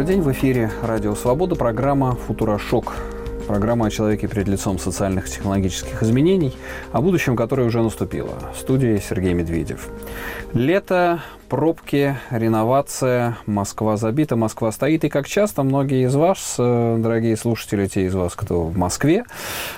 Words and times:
Добрый 0.00 0.14
день, 0.14 0.24
в 0.24 0.32
эфире 0.32 0.70
Радио 0.82 1.14
Свобода, 1.14 1.56
программа 1.56 2.14
«Футурошок». 2.14 2.94
Программа 3.46 3.88
о 3.88 3.90
человеке 3.90 4.28
перед 4.28 4.48
лицом 4.48 4.78
социальных 4.78 5.28
и 5.28 5.30
технологических 5.30 6.02
изменений, 6.02 6.56
о 6.90 7.02
будущем, 7.02 7.36
которое 7.36 7.64
уже 7.64 7.82
наступило. 7.82 8.50
В 8.54 8.58
студии 8.58 8.96
Сергей 9.06 9.34
Медведев. 9.34 9.90
Лето, 10.54 11.20
пробки, 11.50 12.16
реновация, 12.30 13.36
Москва 13.44 13.96
забита, 13.96 14.36
Москва 14.36 14.70
стоит. 14.70 15.04
И 15.04 15.08
как 15.08 15.26
часто 15.26 15.64
многие 15.64 16.06
из 16.06 16.14
вас, 16.14 16.54
э, 16.58 16.96
дорогие 16.98 17.36
слушатели, 17.36 17.88
те 17.88 18.06
из 18.06 18.14
вас, 18.14 18.36
кто 18.36 18.62
в 18.62 18.78
Москве, 18.78 19.24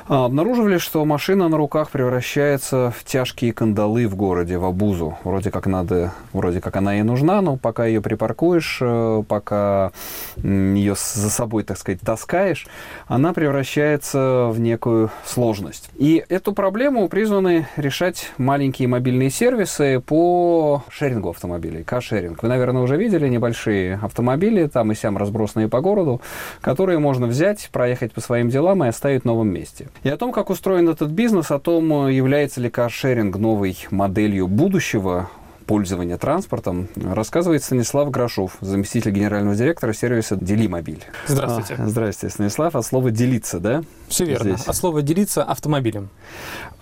а, 0.06 0.26
обнаруживали, 0.26 0.76
что 0.76 1.02
машина 1.06 1.48
на 1.48 1.56
руках 1.56 1.90
превращается 1.90 2.92
в 2.94 3.04
тяжкие 3.04 3.54
кандалы 3.54 4.06
в 4.06 4.14
городе, 4.16 4.58
в 4.58 4.66
обузу. 4.66 5.16
Вроде 5.24 5.50
как 5.50 5.66
надо, 5.66 6.12
вроде 6.34 6.60
как 6.60 6.76
она 6.76 6.98
и 6.98 7.02
нужна, 7.02 7.40
но 7.40 7.56
пока 7.56 7.86
ее 7.86 8.02
припаркуешь, 8.02 8.78
э, 8.82 9.22
пока 9.26 9.92
ее 10.36 10.94
за 10.94 11.30
собой, 11.30 11.64
так 11.64 11.78
сказать, 11.78 12.02
таскаешь, 12.02 12.66
она 13.06 13.32
превращается 13.32 14.50
в 14.52 14.60
некую 14.60 15.10
сложность. 15.24 15.88
И 15.96 16.22
эту 16.28 16.52
проблему 16.52 17.08
призваны 17.08 17.66
решать 17.76 18.30
маленькие 18.36 18.88
мобильные 18.88 19.30
сервисы 19.30 20.00
по 20.00 20.84
шерингу 20.90 21.30
автомобилей 21.30 21.61
автомобилей, 21.62 21.84
каршеринг. 21.84 22.42
Вы, 22.42 22.48
наверное, 22.48 22.82
уже 22.82 22.96
видели 22.96 23.28
небольшие 23.28 23.98
автомобили, 24.02 24.66
там 24.66 24.92
и 24.92 24.94
сям 24.94 25.16
разбросанные 25.16 25.68
по 25.68 25.80
городу, 25.80 26.20
которые 26.60 26.98
можно 26.98 27.26
взять, 27.26 27.68
проехать 27.72 28.12
по 28.12 28.20
своим 28.20 28.48
делам 28.48 28.84
и 28.84 28.88
оставить 28.88 29.22
в 29.22 29.24
новом 29.26 29.48
месте. 29.48 29.88
И 30.02 30.08
о 30.08 30.16
том, 30.16 30.32
как 30.32 30.50
устроен 30.50 30.88
этот 30.88 31.10
бизнес, 31.10 31.50
о 31.50 31.58
том, 31.58 32.08
является 32.08 32.60
ли 32.60 32.68
каршеринг 32.68 33.36
новой 33.36 33.76
моделью 33.90 34.48
будущего, 34.48 35.30
пользования 35.72 36.18
транспортом, 36.18 36.88
рассказывает 36.96 37.64
Станислав 37.64 38.10
Грошов, 38.10 38.58
заместитель 38.60 39.10
генерального 39.10 39.56
директора 39.56 39.94
сервиса 39.94 40.36
«Делимобиль». 40.36 41.02
Здравствуйте. 41.26 41.76
А, 41.78 41.88
здравствуйте, 41.88 42.34
Станислав. 42.34 42.76
От 42.76 42.84
слова 42.84 43.10
«делиться», 43.10 43.58
да? 43.58 43.82
Все 44.06 44.26
верно. 44.26 44.52
Здесь. 44.52 44.66
От 44.66 44.76
слова 44.76 45.00
«делиться» 45.00 45.42
автомобилем. 45.42 46.10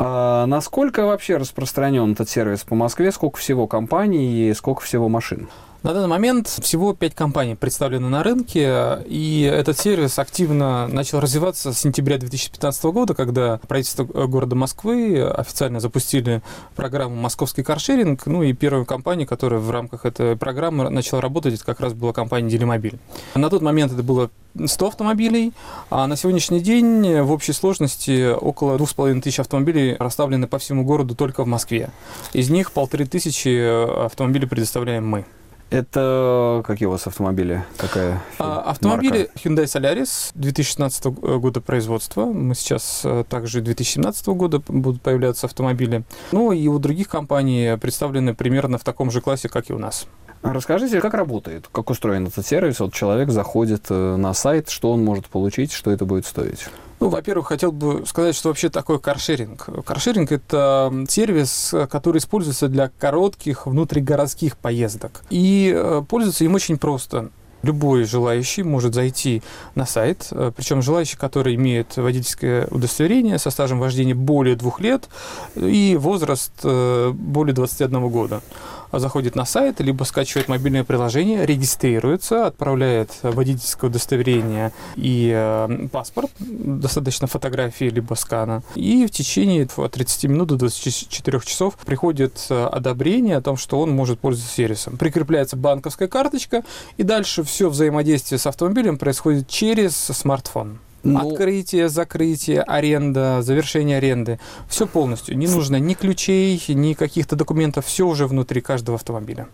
А 0.00 0.44
насколько 0.46 1.06
вообще 1.06 1.36
распространен 1.36 2.14
этот 2.14 2.28
сервис 2.28 2.64
по 2.64 2.74
Москве? 2.74 3.12
Сколько 3.12 3.38
всего 3.38 3.68
компаний 3.68 4.50
и 4.50 4.54
сколько 4.54 4.82
всего 4.82 5.08
машин? 5.08 5.48
На 5.82 5.94
данный 5.94 6.08
момент 6.08 6.46
всего 6.46 6.92
пять 6.92 7.14
компаний 7.14 7.54
представлены 7.54 8.10
на 8.10 8.22
рынке, 8.22 8.98
и 9.06 9.50
этот 9.50 9.78
сервис 9.78 10.18
активно 10.18 10.86
начал 10.88 11.20
развиваться 11.20 11.72
с 11.72 11.78
сентября 11.78 12.18
2015 12.18 12.84
года, 12.84 13.14
когда 13.14 13.58
правительство 13.66 14.04
города 14.04 14.54
Москвы 14.54 15.22
официально 15.22 15.80
запустили 15.80 16.42
программу 16.76 17.16
«Московский 17.16 17.62
каршеринг», 17.62 18.26
ну 18.26 18.42
и 18.42 18.52
первая 18.52 18.84
компания, 18.84 19.24
которая 19.24 19.58
в 19.58 19.70
рамках 19.70 20.04
этой 20.04 20.36
программы 20.36 20.90
начала 20.90 21.22
работать, 21.22 21.54
это 21.54 21.64
как 21.64 21.80
раз 21.80 21.94
была 21.94 22.12
компания 22.12 22.50
«Делимобиль». 22.50 22.98
На 23.34 23.48
тот 23.48 23.62
момент 23.62 23.90
это 23.90 24.02
было 24.02 24.28
100 24.62 24.86
автомобилей, 24.86 25.54
а 25.88 26.06
на 26.06 26.16
сегодняшний 26.16 26.60
день 26.60 27.22
в 27.22 27.32
общей 27.32 27.54
сложности 27.54 28.34
около 28.34 28.76
2500 28.76 29.40
автомобилей 29.40 29.96
расставлены 29.98 30.46
по 30.46 30.58
всему 30.58 30.84
городу 30.84 31.14
только 31.14 31.42
в 31.42 31.46
Москве. 31.46 31.88
Из 32.34 32.50
них 32.50 32.72
полторы 32.72 33.06
тысячи 33.06 34.04
автомобилей 34.04 34.46
предоставляем 34.46 35.08
мы. 35.08 35.24
Это 35.70 36.62
какие 36.66 36.86
у 36.86 36.90
вас 36.90 37.06
автомобили? 37.06 37.64
Какая 37.76 38.20
а, 38.38 38.60
Автомобили 38.60 39.30
марка? 39.34 39.48
Hyundai 39.48 39.64
Solaris 39.64 40.32
2016 40.34 41.04
года 41.06 41.60
производства. 41.60 42.26
Мы 42.26 42.56
сейчас 42.56 43.02
э, 43.04 43.24
также 43.28 43.60
2017 43.60 44.26
года 44.28 44.60
будут 44.66 45.00
появляться 45.00 45.46
автомобили. 45.46 46.02
Ну 46.32 46.50
и 46.50 46.66
у 46.66 46.78
других 46.80 47.08
компаний 47.08 47.76
представлены 47.80 48.34
примерно 48.34 48.78
в 48.78 48.84
таком 48.84 49.12
же 49.12 49.20
классе, 49.20 49.48
как 49.48 49.70
и 49.70 49.72
у 49.72 49.78
нас. 49.78 50.06
Расскажите, 50.42 51.00
как 51.00 51.14
работает, 51.14 51.68
как 51.70 51.90
устроен 51.90 52.26
этот 52.26 52.46
сервис? 52.46 52.80
Вот 52.80 52.92
человек 52.94 53.30
заходит 53.30 53.86
э, 53.90 54.16
на 54.16 54.34
сайт, 54.34 54.70
что 54.70 54.90
он 54.90 55.04
может 55.04 55.26
получить, 55.26 55.70
что 55.70 55.90
это 55.90 56.04
будет 56.04 56.26
стоить? 56.26 56.66
Ну, 57.00 57.08
во-первых, 57.08 57.48
хотел 57.48 57.72
бы 57.72 58.04
сказать, 58.06 58.36
что 58.36 58.50
вообще 58.50 58.68
такое 58.68 58.98
каршеринг. 58.98 59.68
Каршеринг– 59.86 60.30
это 60.32 60.92
сервис, 61.08 61.74
который 61.90 62.18
используется 62.18 62.68
для 62.68 62.90
коротких 62.98 63.66
внутригородских 63.66 64.58
поездок. 64.58 65.22
И 65.30 65.72
э, 65.74 66.02
пользоваться 66.06 66.44
им 66.44 66.54
очень 66.54 66.76
просто. 66.76 67.30
Любой 67.62 68.04
желающий 68.04 68.62
может 68.62 68.94
зайти 68.94 69.42
на 69.74 69.86
сайт, 69.86 70.28
э, 70.30 70.52
причем 70.54 70.82
желающий, 70.82 71.16
который 71.16 71.54
имеет 71.54 71.96
водительское 71.96 72.66
удостоверение 72.70 73.38
со 73.38 73.50
стажем 73.50 73.80
вождения 73.80 74.14
более 74.14 74.56
двух 74.56 74.80
лет 74.80 75.08
и 75.56 75.96
возраст 75.98 76.52
э, 76.64 77.12
более 77.14 77.54
21 77.54 78.08
года 78.08 78.42
заходит 78.92 79.36
на 79.36 79.44
сайт, 79.44 79.80
либо 79.80 80.04
скачивает 80.04 80.48
мобильное 80.48 80.84
приложение, 80.84 81.46
регистрируется, 81.46 82.46
отправляет 82.46 83.10
водительское 83.22 83.90
удостоверение 83.90 84.72
и 84.96 85.32
э, 85.34 85.88
паспорт, 85.92 86.30
достаточно 86.38 87.26
фотографии 87.26 87.84
либо 87.84 88.14
скана, 88.14 88.62
и 88.74 89.06
в 89.06 89.10
течение 89.10 89.68
от 89.76 89.92
30 89.92 90.24
минут 90.24 90.48
до 90.48 90.56
24 90.56 91.40
часов 91.40 91.76
приходит 91.84 92.46
э, 92.50 92.66
одобрение 92.66 93.36
о 93.36 93.42
том, 93.42 93.56
что 93.56 93.80
он 93.80 93.90
может 93.90 94.18
пользоваться 94.18 94.54
сервисом. 94.54 94.96
Прикрепляется 94.96 95.56
банковская 95.56 96.08
карточка, 96.08 96.64
и 96.96 97.02
дальше 97.02 97.42
все 97.44 97.68
взаимодействие 97.68 98.38
с 98.38 98.46
автомобилем 98.46 98.98
происходит 98.98 99.48
через 99.48 99.94
смартфон. 99.96 100.78
Ну, 101.02 101.30
Открытие, 101.30 101.88
закрытие, 101.88 102.62
аренда, 102.62 103.42
завершение 103.42 103.98
аренды. 103.98 104.38
Все 104.68 104.86
полностью. 104.86 105.36
Не 105.36 105.46
нужно 105.46 105.76
ни 105.76 105.94
ключей, 105.94 106.62
ни 106.68 106.92
каких-то 106.92 107.36
документов. 107.36 107.86
Все 107.86 108.06
уже 108.06 108.26
внутри 108.26 108.60
каждого 108.60 108.96
автомобиля. 108.96 109.48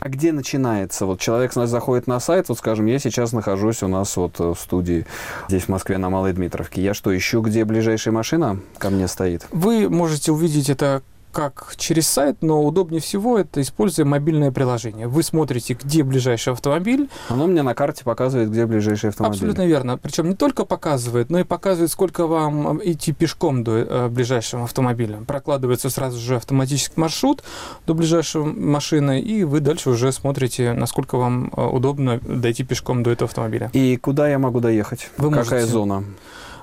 А 0.00 0.08
где 0.08 0.32
начинается? 0.32 1.04
Вот 1.04 1.20
человек 1.20 1.52
заходит 1.52 2.06
на 2.06 2.20
сайт, 2.20 2.48
вот 2.48 2.56
скажем, 2.56 2.86
я 2.86 2.98
сейчас 2.98 3.32
нахожусь 3.32 3.82
у 3.82 3.88
нас 3.88 4.16
вот 4.16 4.38
в 4.38 4.56
студии 4.56 5.06
здесь 5.48 5.64
в 5.64 5.68
Москве 5.68 5.98
на 5.98 6.08
Малой 6.08 6.32
Дмитровке. 6.32 6.82
Я 6.82 6.94
что, 6.94 7.14
ищу, 7.14 7.42
где 7.42 7.66
ближайшая 7.66 8.12
машина 8.12 8.58
ко 8.78 8.88
мне 8.88 9.06
стоит? 9.08 9.46
Вы 9.50 9.90
можете 9.90 10.32
увидеть 10.32 10.70
это 10.70 11.02
как 11.32 11.74
через 11.76 12.08
сайт, 12.08 12.38
но 12.42 12.62
удобнее 12.64 13.00
всего 13.00 13.38
это 13.38 13.60
используя 13.60 14.04
мобильное 14.04 14.50
приложение. 14.50 15.08
Вы 15.08 15.22
смотрите, 15.22 15.74
где 15.74 16.02
ближайший 16.02 16.52
автомобиль. 16.52 17.08
Оно 17.28 17.46
мне 17.46 17.62
на 17.62 17.74
карте 17.74 18.04
показывает, 18.04 18.50
где 18.50 18.66
ближайший 18.66 19.10
автомобиль. 19.10 19.36
Абсолютно 19.36 19.66
верно. 19.66 19.98
Причем 19.98 20.28
не 20.28 20.34
только 20.34 20.64
показывает, 20.64 21.30
но 21.30 21.40
и 21.40 21.44
показывает, 21.44 21.90
сколько 21.90 22.26
вам 22.26 22.80
идти 22.84 23.12
пешком 23.12 23.64
до 23.64 23.76
э, 23.78 24.08
ближайшего 24.08 24.64
автомобиля. 24.64 25.18
Прокладывается 25.26 25.90
сразу 25.90 26.18
же 26.18 26.36
автоматический 26.36 27.00
маршрут 27.00 27.42
до 27.86 27.94
ближайшей 27.94 28.42
машины, 28.42 29.20
и 29.20 29.44
вы 29.44 29.60
дальше 29.60 29.90
уже 29.90 30.12
смотрите, 30.12 30.72
насколько 30.72 31.16
вам 31.16 31.52
э, 31.56 31.66
удобно 31.66 32.18
дойти 32.20 32.64
пешком 32.64 33.02
до 33.02 33.10
этого 33.10 33.28
автомобиля. 33.28 33.70
И 33.72 33.96
куда 33.96 34.28
я 34.28 34.38
могу 34.38 34.60
доехать? 34.60 35.10
Вы 35.16 35.30
Какая 35.30 35.60
можете... 35.60 35.72
зона? 35.72 36.04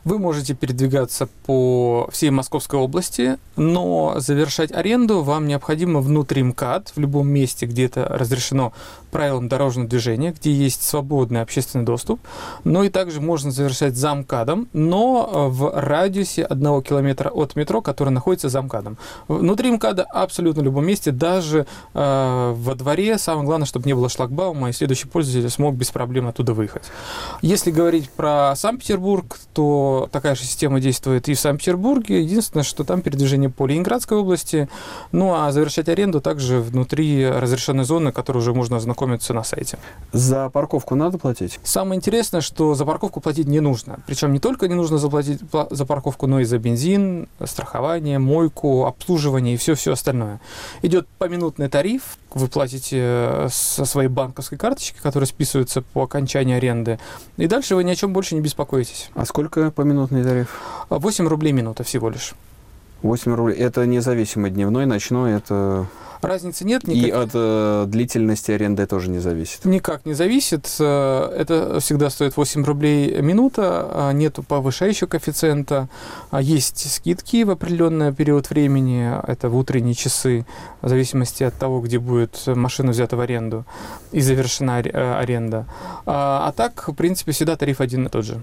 Вы 0.03 0.19
можете 0.19 0.53
передвигаться 0.53 1.27
по 1.45 2.09
всей 2.11 2.29
Московской 2.29 2.79
области, 2.79 3.37
но 3.55 4.15
завершать 4.17 4.71
аренду 4.71 5.23
вам 5.23 5.47
необходимо 5.47 5.99
внутри 5.99 6.43
МКАД, 6.43 6.93
в 6.95 6.99
любом 6.99 7.27
месте, 7.27 7.65
где 7.65 7.85
это 7.85 8.05
разрешено 8.09 8.73
правилам 9.11 9.47
дорожного 9.47 9.87
движения, 9.87 10.31
где 10.31 10.51
есть 10.51 10.83
свободный 10.83 11.41
общественный 11.41 11.85
доступ. 11.85 12.19
Но 12.63 12.83
и 12.83 12.89
также 12.89 13.21
можно 13.21 13.51
завершать 13.51 13.95
за 13.95 14.13
МКАДом, 14.13 14.67
но 14.73 15.49
в 15.49 15.71
радиусе 15.73 16.43
одного 16.43 16.81
километра 16.81 17.29
от 17.29 17.55
метро, 17.55 17.81
который 17.81 18.09
находится 18.09 18.49
за 18.49 18.61
МКАДом. 18.61 18.97
Внутри 19.27 19.71
МКАДа 19.71 20.03
абсолютно 20.03 20.61
в 20.61 20.65
любом 20.65 20.85
месте, 20.85 21.11
даже 21.11 21.65
э, 21.93 22.53
во 22.55 22.75
дворе. 22.75 23.17
Самое 23.17 23.45
главное, 23.45 23.65
чтобы 23.65 23.87
не 23.87 23.93
было 23.93 24.09
шлагбаума, 24.09 24.69
и 24.69 24.73
следующий 24.73 25.07
пользователь 25.07 25.49
смог 25.49 25.75
без 25.75 25.89
проблем 25.89 26.27
оттуда 26.27 26.53
выехать. 26.53 26.83
Если 27.41 27.71
говорить 27.71 28.09
про 28.09 28.53
Санкт-Петербург, 28.55 29.39
то 29.53 29.86
такая 30.11 30.35
же 30.35 30.43
система 30.43 30.79
действует 30.79 31.29
и 31.29 31.33
в 31.33 31.39
Санкт-Петербурге. 31.39 32.21
Единственное, 32.21 32.63
что 32.63 32.83
там 32.83 33.01
передвижение 33.01 33.49
по 33.49 33.65
Ленинградской 33.65 34.17
области. 34.17 34.69
Ну, 35.11 35.33
а 35.33 35.51
завершать 35.51 35.89
аренду 35.89 36.21
также 36.21 36.59
внутри 36.59 37.27
разрешенной 37.27 37.83
зоны, 37.83 38.11
которой 38.11 38.39
уже 38.39 38.53
можно 38.53 38.77
ознакомиться 38.77 39.33
на 39.33 39.43
сайте. 39.43 39.77
За 40.11 40.49
парковку 40.49 40.95
надо 40.95 41.17
платить? 41.17 41.59
Самое 41.63 41.97
интересное, 41.97 42.41
что 42.41 42.73
за 42.75 42.85
парковку 42.85 43.19
платить 43.19 43.47
не 43.47 43.59
нужно. 43.59 43.99
Причем 44.07 44.33
не 44.33 44.39
только 44.39 44.67
не 44.67 44.75
нужно 44.75 44.97
заплатить 44.97 45.39
за 45.69 45.85
парковку, 45.85 46.27
но 46.27 46.39
и 46.39 46.43
за 46.43 46.57
бензин, 46.57 47.27
страхование, 47.45 48.19
мойку, 48.19 48.85
обслуживание 48.85 49.55
и 49.55 49.57
все-все 49.57 49.93
остальное. 49.93 50.39
Идет 50.81 51.07
поминутный 51.17 51.69
тариф, 51.69 52.17
вы 52.33 52.47
платите 52.47 52.97
э, 52.99 53.47
со 53.51 53.85
своей 53.85 54.09
банковской 54.09 54.57
карточки, 54.57 54.97
которая 55.01 55.27
списывается 55.27 55.81
по 55.81 56.03
окончании 56.03 56.55
аренды, 56.55 56.99
и 57.37 57.47
дальше 57.47 57.75
вы 57.75 57.83
ни 57.83 57.91
о 57.91 57.95
чем 57.95 58.13
больше 58.13 58.35
не 58.35 58.41
беспокоитесь. 58.41 59.09
А 59.15 59.25
сколько 59.25 59.71
поминутный 59.77 60.23
тариф? 60.23 60.59
8 60.89 61.27
рублей 61.27 61.53
минута 61.53 61.83
всего 61.83 62.09
лишь. 62.09 62.33
8 63.03 63.33
рублей. 63.33 63.57
Это 63.57 63.85
независимо 63.85 64.49
дневной, 64.49 64.85
ночной, 64.85 65.33
это... 65.33 65.85
Разницы 66.21 66.65
нет. 66.65 66.87
Никак... 66.87 67.07
И 67.07 67.11
от 67.11 67.29
э, 67.35 67.85
длительности 67.87 68.51
аренды 68.51 68.87
тоже 68.87 69.11
не 69.11 69.19
зависит? 69.19 69.65
Никак 69.65 70.03
не 70.05 70.15
зависит. 70.15 70.67
Э, 70.79 71.31
это 71.37 71.79
всегда 71.79 72.09
стоит 72.09 72.35
8 72.35 72.65
рублей 72.65 73.21
минута, 73.21 73.87
а 73.93 74.11
нету 74.13 74.41
повышающего 74.41 75.07
коэффициента. 75.07 75.89
А 76.31 76.41
есть 76.41 76.91
скидки 76.91 77.43
в 77.43 77.51
определенный 77.51 78.11
период 78.11 78.49
времени, 78.49 79.13
это 79.27 79.49
в 79.49 79.55
утренние 79.55 79.93
часы, 79.93 80.47
в 80.81 80.89
зависимости 80.89 81.43
от 81.43 81.53
того, 81.53 81.81
где 81.81 81.99
будет 81.99 82.47
машина 82.47 82.93
взята 82.93 83.15
в 83.15 83.19
аренду 83.19 83.65
и 84.11 84.19
завершена 84.19 84.81
э, 84.81 85.19
аренда. 85.19 85.67
А, 86.07 86.47
а 86.47 86.51
так, 86.51 86.87
в 86.87 86.93
принципе, 86.95 87.31
всегда 87.31 87.55
тариф 87.55 87.79
один 87.79 88.07
и 88.07 88.09
тот 88.09 88.25
же. 88.25 88.41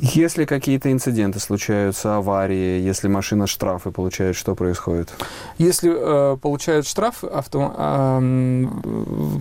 Если 0.00 0.44
какие-то 0.44 0.92
инциденты 0.92 1.40
случаются, 1.40 2.16
аварии, 2.16 2.80
если 2.80 3.08
машина 3.08 3.48
штрафы 3.48 3.90
получает, 3.90 4.36
что 4.36 4.54
происходит? 4.54 5.12
Если 5.58 5.92
э, 5.92 6.36
получает 6.36 6.86
штраф 6.86 7.24
авто, 7.24 7.74
э, 7.76 8.64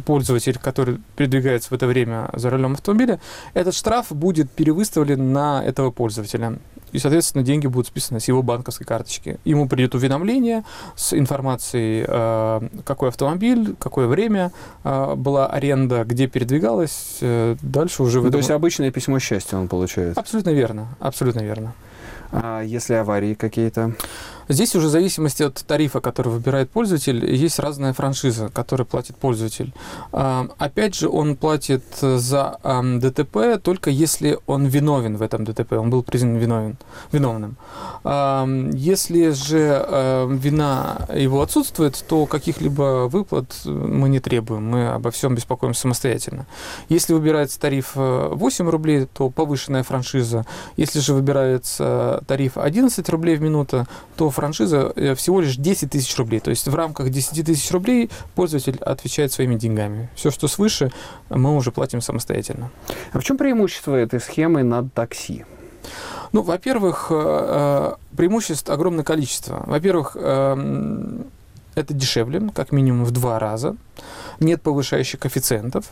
пользователь, 0.06 0.58
который 0.58 1.00
передвигается 1.16 1.70
в 1.70 1.74
это 1.74 1.86
время 1.86 2.30
за 2.34 2.50
рулем 2.50 2.74
автомобиля, 2.74 3.20
этот 3.54 3.76
штраф 3.76 4.08
будет 4.10 4.50
перевыставлен 4.50 5.32
на 5.32 5.64
этого 5.64 5.92
пользователя 5.92 6.58
и, 6.92 7.00
соответственно, 7.00 7.44
деньги 7.44 7.68
будут 7.68 7.88
списаны 7.88 8.20
с 8.20 8.28
его 8.28 8.42
банковской 8.42 8.86
карточки. 8.86 9.40
Ему 9.44 9.68
придет 9.68 9.96
уведомление 9.96 10.64
с 10.96 11.14
информацией, 11.14 12.06
э, 12.08 12.82
какой 12.86 13.10
автомобиль, 13.10 13.76
какое 13.80 14.08
время 14.08 14.52
э, 14.84 15.16
была 15.16 15.48
аренда, 15.48 16.04
где 16.04 16.28
передвигалась. 16.28 17.18
Э, 17.22 17.56
дальше 17.62 18.04
уже... 18.04 18.22
Ну, 18.22 18.32
то 18.32 18.38
есть 18.38 18.52
обычное 18.52 18.92
письмо 18.92 19.20
счастья 19.20 19.58
он 19.58 19.68
получает? 19.68 20.18
Абсолютно 20.18 20.52
верно, 20.52 20.88
абсолютно 21.00 21.42
верно. 21.42 21.74
А 22.32 22.62
если 22.62 22.94
аварии 22.96 23.34
какие-то? 23.34 23.94
Здесь 24.50 24.76
уже 24.76 24.88
в 24.88 24.90
зависимости 24.90 25.44
от 25.44 25.56
тарифа, 25.56 26.00
который 26.00 26.30
выбирает 26.30 26.70
пользователь, 26.70 27.26
есть 27.34 27.60
разная 27.60 27.94
франшиза, 27.94 28.50
которую 28.50 28.86
платит 28.88 29.16
пользователь. 29.18 29.74
Опять 30.12 30.96
же, 30.96 31.10
он 31.10 31.36
платит 31.36 31.84
за 32.00 32.60
ДТП 32.64 33.62
только 33.62 33.90
если 33.90 34.40
он 34.48 34.66
виновен 34.66 35.18
в 35.18 35.22
этом 35.22 35.44
ДТП, 35.44 35.74
он 35.74 35.90
был 35.90 36.04
признан 36.04 36.38
виновен, 36.38 36.78
виновным. 37.12 37.58
Если 38.74 39.32
же 39.32 40.28
вина 40.30 41.08
его 41.14 41.42
отсутствует, 41.42 42.04
то 42.08 42.26
каких-либо 42.26 43.08
выплат 43.08 43.54
мы 43.66 44.10
не 44.10 44.20
требуем, 44.20 44.66
мы 44.66 44.90
обо 44.90 45.12
всем 45.12 45.36
беспокоимся 45.36 45.82
самостоятельно. 45.82 46.46
Если 46.90 47.14
выбирается 47.14 47.60
тариф 47.60 47.92
8 47.96 48.70
рублей, 48.70 49.08
то 49.12 49.30
повышенная 49.30 49.84
франшиза. 49.84 50.46
Если 50.78 51.00
же 51.00 51.14
выбирается 51.14 52.24
тариф 52.28 52.58
11 52.58 53.10
рублей 53.10 53.36
в 53.36 53.42
минуту, 53.42 53.86
то 54.16 54.30
франшиза 54.38 54.94
э, 54.96 55.16
всего 55.16 55.42
лишь 55.42 55.58
10 55.58 55.90
тысяч 55.90 56.16
рублей. 56.18 56.40
То 56.40 56.52
есть 56.52 56.68
в 56.68 56.76
рамках 56.76 57.10
10 57.10 57.44
тысяч 57.44 57.72
рублей 57.72 58.10
пользователь 58.36 58.78
отвечает 58.82 59.32
своими 59.32 59.56
деньгами. 59.56 60.10
Все, 60.16 60.30
что 60.30 60.48
свыше, 60.48 60.92
мы 61.30 61.56
уже 61.56 61.72
платим 61.72 62.02
самостоятельно. 62.02 62.70
А 63.14 63.20
в 63.20 63.24
чем 63.24 63.38
преимущество 63.38 63.96
этой 63.96 64.20
схемы 64.20 64.62
над 64.62 64.94
такси? 64.94 65.46
Ну, 66.34 66.44
во-первых, 66.44 67.08
э, 67.10 67.16
э, 67.16 68.16
преимуществ 68.16 68.70
огромное 68.70 69.04
количество. 69.04 69.64
Во-первых, 69.66 70.16
это 71.76 71.94
дешевле, 71.94 72.50
как 72.54 72.72
минимум 72.72 73.06
в 73.06 73.12
два 73.12 73.40
раза. 73.40 73.76
Нет 74.40 74.62
повышающих 74.62 75.20
коэффициентов. 75.20 75.86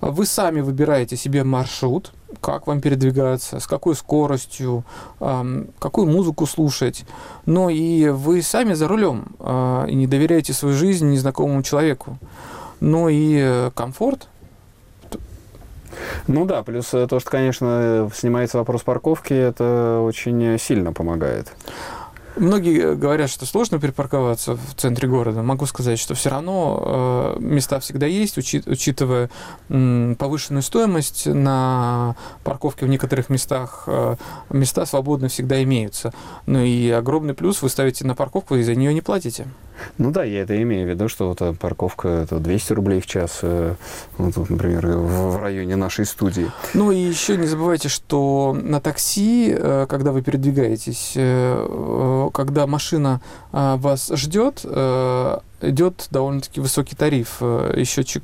Вы 0.00 0.24
сами 0.26 0.60
выбираете 0.60 1.16
себе 1.16 1.44
маршрут, 1.44 2.12
как 2.40 2.66
вам 2.66 2.80
передвигаться, 2.80 3.60
с 3.60 3.66
какой 3.66 3.94
скоростью, 3.94 4.84
какую 5.18 6.06
музыку 6.06 6.46
слушать. 6.46 7.04
Но 7.46 7.68
и 7.68 8.08
вы 8.08 8.42
сами 8.42 8.74
за 8.74 8.88
рулем 8.88 9.26
а, 9.38 9.84
и 9.86 9.94
не 9.94 10.06
доверяете 10.06 10.52
свою 10.52 10.74
жизнь 10.74 11.10
незнакомому 11.10 11.62
человеку. 11.62 12.18
Но 12.80 13.08
и 13.10 13.36
э, 13.38 13.70
комфорт. 13.74 14.28
Ну 16.26 16.46
да, 16.46 16.62
плюс 16.62 16.86
то, 16.86 17.20
что, 17.20 17.30
конечно, 17.30 18.10
снимается 18.14 18.56
вопрос 18.56 18.82
парковки, 18.82 19.34
это 19.34 20.00
очень 20.02 20.58
сильно 20.58 20.92
помогает. 20.92 21.52
Многие 22.36 22.94
говорят, 22.94 23.28
что 23.28 23.44
сложно 23.44 23.78
припарковаться 23.78 24.56
в 24.56 24.74
центре 24.76 25.08
города. 25.08 25.42
Могу 25.42 25.66
сказать, 25.66 25.98
что 25.98 26.14
все 26.14 26.30
равно 26.30 27.36
э, 27.38 27.40
места 27.40 27.80
всегда 27.80 28.06
есть, 28.06 28.38
учи, 28.38 28.62
учитывая 28.66 29.30
повышенную 29.68 30.62
стоимость 30.62 31.26
на 31.26 32.16
парковке 32.44 32.86
в 32.86 32.88
некоторых 32.88 33.30
местах. 33.30 33.84
Э, 33.86 34.16
места 34.50 34.86
свободно 34.86 35.28
всегда 35.28 35.62
имеются. 35.62 36.12
Ну 36.46 36.60
и 36.60 36.88
огромный 36.90 37.34
плюс, 37.34 37.62
вы 37.62 37.68
ставите 37.68 38.06
на 38.06 38.14
парковку 38.14 38.56
и 38.56 38.62
за 38.62 38.74
нее 38.74 38.94
не 38.94 39.00
платите. 39.00 39.46
Ну 39.98 40.10
да, 40.10 40.24
я 40.24 40.42
это 40.42 40.60
имею 40.62 40.86
в 40.86 40.90
виду, 40.90 41.08
что 41.08 41.28
вот 41.28 41.58
парковка 41.58 42.08
это 42.08 42.38
200 42.38 42.72
рублей 42.72 43.00
в 43.00 43.06
час, 43.06 43.40
э, 43.42 43.74
вот 44.18 44.34
тут, 44.34 44.50
например, 44.50 44.86
в 44.86 45.40
районе 45.40 45.76
нашей 45.76 46.06
студии. 46.06 46.50
Ну 46.74 46.90
и 46.90 46.98
еще 46.98 47.36
не 47.36 47.46
забывайте, 47.46 47.88
что 47.88 48.56
на 48.60 48.80
такси, 48.80 49.54
э, 49.56 49.86
когда 49.88 50.12
вы 50.12 50.22
передвигаетесь, 50.22 51.12
э, 51.16 52.29
когда 52.30 52.66
машина 52.66 53.20
вас 53.52 54.10
ждет, 54.14 54.64
идет 55.62 56.08
довольно-таки 56.10 56.60
высокий 56.60 56.96
тариф, 56.96 57.38
э, 57.40 57.74
и 57.76 57.84
счетчик 57.84 58.22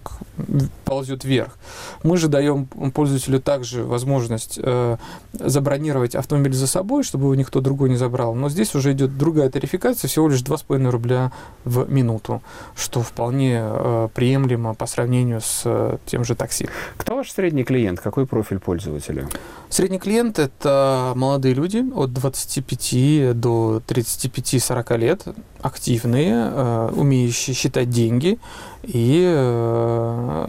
ползет 0.85 1.25
вверх. 1.25 1.57
Мы 2.03 2.17
же 2.17 2.29
даем 2.29 2.67
пользователю 2.67 3.41
также 3.41 3.85
возможность 3.85 4.59
э, 4.63 4.97
забронировать 5.33 6.15
автомобиль 6.15 6.55
за 6.55 6.67
собой, 6.67 7.03
чтобы 7.03 7.25
его 7.25 7.35
никто 7.35 7.61
другой 7.61 7.89
не 7.89 7.97
забрал. 7.97 8.35
Но 8.35 8.49
здесь 8.49 8.75
уже 8.75 8.93
идет 8.93 9.17
другая 9.17 9.51
тарификация, 9.51 10.09
всего 10.09 10.29
лишь 10.29 10.41
2,5 10.41 10.91
рубля 10.91 11.33
в 11.65 11.91
минуту, 11.91 12.43
что 12.75 13.03
вполне 13.03 13.61
э, 13.61 14.09
приемлемо 14.15 14.75
по 14.75 14.87
сравнению 14.87 15.41
с 15.41 15.99
тем 16.07 16.25
же 16.25 16.35
такси. 16.35 16.69
Кто 16.97 17.17
ваш 17.17 17.33
средний 17.33 17.65
клиент? 17.65 18.01
Какой 18.01 18.27
профиль 18.27 18.59
пользователя? 18.59 19.29
Средний 19.69 19.99
клиент– 19.99 20.39
это 20.39 21.13
молодые 21.17 21.55
люди 21.55 21.85
от 21.95 22.13
25 22.13 23.39
до 23.39 23.83
35-40 23.87 24.99
лет, 24.99 25.25
активные, 25.67 26.33
э, 26.33 26.91
умеющие 26.95 27.55
считать 27.55 27.91
деньги 27.91 28.39
и 28.85 29.25
э, 29.27 30.47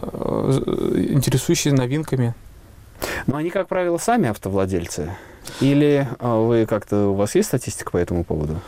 интересующие 1.10 1.74
новинками. 1.74 2.34
Но 3.26 3.36
они, 3.36 3.50
как 3.50 3.68
правило, 3.68 3.98
сами 3.98 4.28
автовладельцы? 4.28 5.16
Или 5.60 6.08
э, 6.18 6.36
вы 6.46 6.66
как-то, 6.66 7.08
у 7.08 7.14
вас 7.14 7.34
есть 7.34 7.48
статистика 7.48 7.90
по 7.90 7.96
этому 7.96 8.22
поводу? 8.24 8.60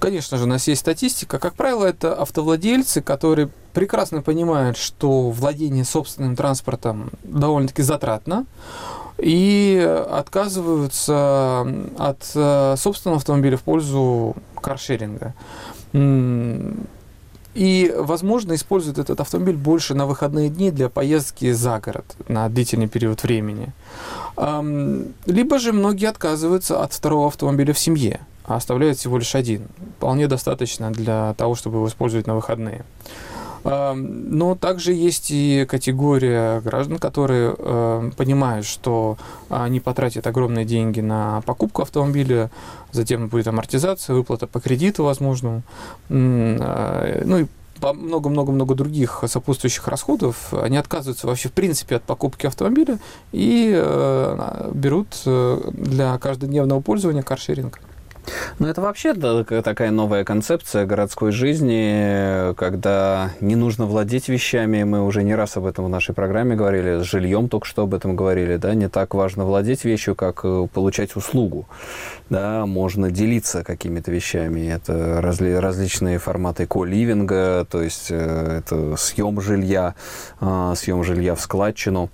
Конечно 0.00 0.38
же, 0.38 0.44
у 0.44 0.48
нас 0.48 0.66
есть 0.66 0.80
статистика. 0.80 1.38
Как 1.38 1.54
правило, 1.54 1.84
это 1.84 2.14
автовладельцы, 2.14 3.00
которые 3.00 3.48
прекрасно 3.72 4.22
понимают, 4.22 4.76
что 4.76 5.30
владение 5.30 5.84
собственным 5.84 6.34
транспортом 6.34 7.10
довольно-таки 7.22 7.82
затратно, 7.82 8.46
и 9.18 9.78
отказываются 10.10 11.66
от 11.98 12.24
собственного 12.80 13.18
автомобиля 13.18 13.56
в 13.56 13.62
пользу 13.62 14.36
каршеринга. 14.60 15.34
И, 17.54 17.94
возможно, 17.96 18.54
используют 18.54 18.98
этот 18.98 19.20
автомобиль 19.20 19.56
больше 19.56 19.94
на 19.94 20.06
выходные 20.06 20.48
дни 20.48 20.72
для 20.72 20.88
поездки 20.88 21.52
за 21.52 21.78
город 21.78 22.04
на 22.26 22.48
длительный 22.48 22.88
период 22.88 23.22
времени. 23.22 23.72
Либо 25.26 25.58
же 25.60 25.72
многие 25.72 26.08
отказываются 26.08 26.82
от 26.82 26.92
второго 26.92 27.28
автомобиля 27.28 27.72
в 27.72 27.78
семье, 27.78 28.20
а 28.44 28.56
оставляют 28.56 28.98
всего 28.98 29.18
лишь 29.18 29.36
один. 29.36 29.68
Вполне 29.98 30.26
достаточно 30.26 30.90
для 30.90 31.34
того, 31.34 31.54
чтобы 31.54 31.76
его 31.76 31.86
использовать 31.86 32.26
на 32.26 32.34
выходные. 32.34 32.84
Но 33.64 34.54
также 34.60 34.92
есть 34.92 35.30
и 35.30 35.64
категория 35.66 36.60
граждан, 36.60 36.98
которые 36.98 37.52
понимают, 38.16 38.66
что 38.66 39.16
они 39.48 39.80
потратят 39.80 40.26
огромные 40.26 40.66
деньги 40.66 41.00
на 41.00 41.40
покупку 41.46 41.82
автомобиля, 41.82 42.50
затем 42.92 43.28
будет 43.28 43.46
амортизация, 43.48 44.14
выплата 44.14 44.46
по 44.46 44.60
кредиту, 44.60 45.04
возможно, 45.04 45.62
а, 46.10 47.22
ну 47.24 47.38
и 47.38 47.46
много-много-много 47.80 48.74
других 48.74 49.24
сопутствующих 49.26 49.86
расходов, 49.88 50.54
они 50.54 50.76
отказываются 50.76 51.26
вообще 51.26 51.48
в 51.48 51.52
принципе 51.52 51.96
от 51.96 52.02
покупки 52.02 52.46
автомобиля 52.46 52.98
и 53.32 53.72
э, 53.74 54.70
берут 54.72 55.08
э, 55.26 55.70
для 55.72 56.16
каждодневного 56.18 56.80
пользования 56.80 57.22
каршеринг. 57.22 57.80
Ну, 58.58 58.66
это 58.66 58.80
вообще 58.80 59.14
такая 59.14 59.90
новая 59.90 60.24
концепция 60.24 60.86
городской 60.86 61.32
жизни, 61.32 62.54
когда 62.54 63.30
не 63.40 63.56
нужно 63.56 63.86
владеть 63.86 64.28
вещами. 64.28 64.82
Мы 64.84 65.04
уже 65.04 65.22
не 65.22 65.34
раз 65.34 65.56
об 65.56 65.66
этом 65.66 65.86
в 65.86 65.88
нашей 65.88 66.14
программе 66.14 66.56
говорили, 66.56 67.02
с 67.02 67.04
жильем 67.04 67.48
только 67.48 67.66
что 67.66 67.82
об 67.82 67.94
этом 67.94 68.16
говорили, 68.16 68.56
да, 68.56 68.74
не 68.74 68.88
так 68.88 69.14
важно 69.14 69.44
владеть 69.44 69.84
вещью, 69.84 70.14
как 70.14 70.40
э, 70.44 70.66
получать 70.72 71.16
услугу, 71.16 71.66
да, 72.30 72.66
можно 72.66 73.10
делиться 73.10 73.62
какими-то 73.64 74.10
вещами. 74.10 74.72
Это 74.72 75.20
разли, 75.20 75.52
различные 75.52 76.18
форматы 76.18 76.66
ко-ливинга, 76.66 77.66
то 77.70 77.82
есть 77.82 78.08
э, 78.10 78.58
это 78.58 78.96
съем 78.96 79.40
жилья, 79.40 79.94
а, 80.40 80.74
съем 80.74 81.04
жилья 81.04 81.34
в 81.34 81.40
складчину, 81.40 82.10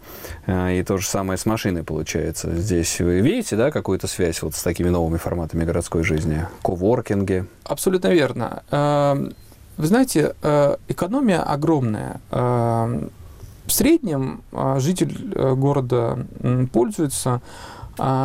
э, 0.47 0.79
и 0.79 0.83
то 0.83 0.97
же 0.97 1.07
самое 1.07 1.39
с 1.39 1.47
машиной 1.47 1.85
получается. 1.85 2.55
Здесь 2.55 3.01
вы 3.01 3.21
видите, 3.21 3.57
да, 3.57 3.71
какую-то 3.71 4.07
связь 4.07 4.43
вот 4.43 4.55
с 4.55 4.63
такими 4.63 4.89
новыми 4.89 5.19
форматами 5.19 5.65
городской 5.65 6.00
городской 6.01 6.05
жизни? 6.05 6.47
Коворкинги? 6.63 7.45
Абсолютно 7.65 8.09
верно. 8.09 8.63
Эм, 8.71 9.33
Вы 9.77 9.87
знаете, 9.87 10.35
э, 10.43 10.77
экономия 10.89 11.43
огромная. 11.43 12.21
Э, 12.31 13.09
в 13.67 13.73
среднем 13.73 14.43
э, 14.53 14.79
житель 14.81 15.55
города 15.57 16.27
пользуется 16.73 17.41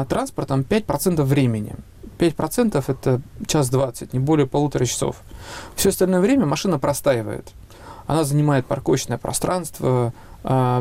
транспортом 0.10 0.62
5% 0.62 1.24
времени. 1.24 1.76
5% 2.18 2.84
это 2.88 3.22
час 3.46 3.70
20, 3.70 4.14
не 4.14 4.20
более 4.20 4.48
полутора 4.48 4.86
часов. 4.86 5.16
Все 5.76 5.90
остальное 5.90 6.20
время 6.22 6.46
машина 6.46 6.80
простаивает. 6.80 7.54
Она 8.08 8.24
занимает 8.24 8.66
парковочное 8.66 9.18
пространство, 9.18 10.14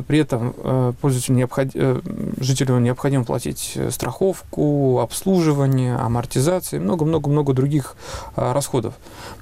при 0.07 0.19
этом 0.19 0.55
э, 0.59 0.93
пользователю 1.01 1.37
необход... 1.37 1.69
Э, 1.75 2.01
жителю 2.39 2.79
необходимо 2.79 3.25
платить 3.25 3.73
э, 3.77 3.91
страховку, 3.91 5.01
обслуживание, 5.01 5.97
амортизацию 5.97 6.81
и 6.81 6.85
много-много-много 6.85 7.55
других 7.55 7.97
а, 8.37 8.53
расходов. 8.53 8.95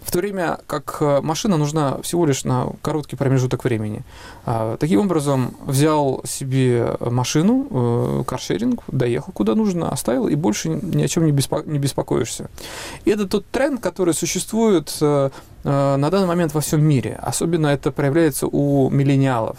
В 0.03 0.13
то 0.13 0.19
время 0.19 0.59
как 0.67 1.01
машина 1.23 1.57
нужна 1.57 1.99
всего 2.03 2.27
лишь 2.27 2.45
на 2.45 2.69
короткий 2.83 3.17
промежуток 3.17 3.65
времени. 3.65 4.05
А, 4.47 4.77
таким 4.77 5.01
образом, 5.01 5.57
взял 5.67 6.23
себе 6.25 6.97
машину, 7.01 8.25
каршеринг, 8.25 8.83
доехал 8.89 9.33
куда 9.33 9.55
нужно, 9.55 9.91
оставил 9.91 10.29
и 10.29 10.35
больше 10.37 10.69
ни 10.69 11.03
о 11.03 11.09
чем 11.09 11.27
не, 11.27 11.33
беспо... 11.33 11.63
не 11.65 11.79
беспокоишься. 11.79 12.49
И 13.05 13.11
это 13.11 13.27
тот 13.27 13.47
тренд, 13.47 13.81
который 13.81 14.15
существует 14.15 14.97
на 15.65 16.11
данный 16.11 16.27
момент 16.27 16.55
во 16.55 16.61
всем 16.61 16.83
мире. 16.83 17.17
Особенно 17.23 17.69
это 17.69 17.93
проявляется 17.93 18.49
у 18.49 18.91
миллениалов, 18.91 19.59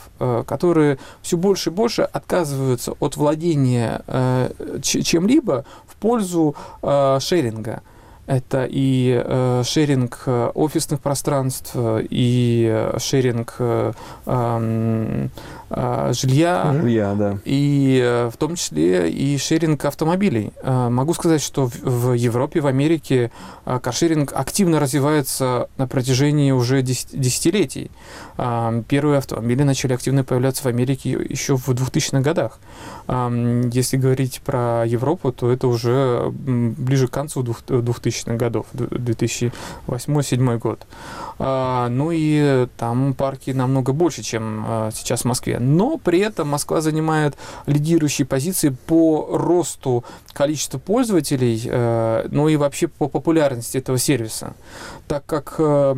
которые 0.58 1.00
все 1.22 1.36
больше 1.36 1.70
и 1.70 1.74
больше 1.74 2.04
отказываются 2.04 2.94
от 3.00 3.18
владения 3.18 4.02
э, 4.06 4.50
чем-либо 4.82 5.66
в 5.88 5.96
пользу 5.96 6.56
шеринга. 6.82 7.82
Это 8.26 8.66
и 8.70 9.22
э, 9.22 9.64
шеринг 9.66 10.24
офисных 10.54 11.02
пространств, 11.02 11.76
и 11.76 12.90
шеринг 12.98 13.56
э, 13.60 13.92
э, 14.26 15.28
жилья, 15.76 16.74
жилья 16.74 17.16
да. 17.16 17.38
и 17.46 18.00
э, 18.04 18.30
в 18.32 18.38
том 18.38 18.56
числе 18.56 19.10
и 19.10 19.38
шеринг 19.38 19.86
автомобилей. 19.86 20.52
Э, 20.62 20.90
могу 20.90 21.14
сказать, 21.14 21.42
что 21.42 21.70
в, 21.82 22.14
Европе, 22.14 22.60
в 22.60 22.68
Америке 22.68 23.32
э, 23.66 23.80
каршеринг 23.80 24.34
активно 24.34 24.80
развивается 24.80 25.70
на 25.78 25.88
протяжении 25.88 26.52
уже 26.52 26.82
десятилетий. 26.82 27.92
Первые 28.88 29.20
автомобили 29.20 29.64
начали 29.64 29.94
активно 29.94 30.24
появляться 30.24 30.64
в 30.64 30.66
Америке 30.66 31.12
еще 31.12 31.56
в 31.56 31.70
2000-х 31.70 32.22
годах. 32.22 32.60
Если 33.72 33.98
говорить 33.98 34.42
про 34.44 34.84
Европу, 34.86 35.32
то 35.32 35.52
это 35.52 35.68
уже 35.68 36.32
ближе 36.32 37.08
к 37.08 37.12
концу 37.12 37.44
2000-х 37.44 38.36
годов, 38.36 38.66
2008-2007 38.74 40.58
год. 40.58 40.88
Ну 41.38 42.10
и 42.12 42.68
там 42.78 43.14
парки 43.14 43.52
намного 43.52 43.94
больше, 43.94 44.24
чем 44.24 44.90
сейчас 44.94 45.22
в 45.22 45.26
Москве 45.26 45.60
но 45.64 45.98
при 45.98 46.20
этом 46.20 46.50
Москва 46.50 46.82
занимает 46.82 47.36
лидирующие 47.66 48.26
позиции 48.26 48.70
по 48.70 49.28
росту 49.32 50.04
количества 50.34 50.80
пользователей, 50.80 51.62
э, 51.66 52.28
ну 52.30 52.48
и 52.48 52.56
вообще 52.56 52.88
по 52.88 53.08
популярности 53.08 53.78
этого 53.78 53.98
сервиса, 53.98 54.54
так 55.08 55.26
как 55.26 55.56
э, 55.58 55.96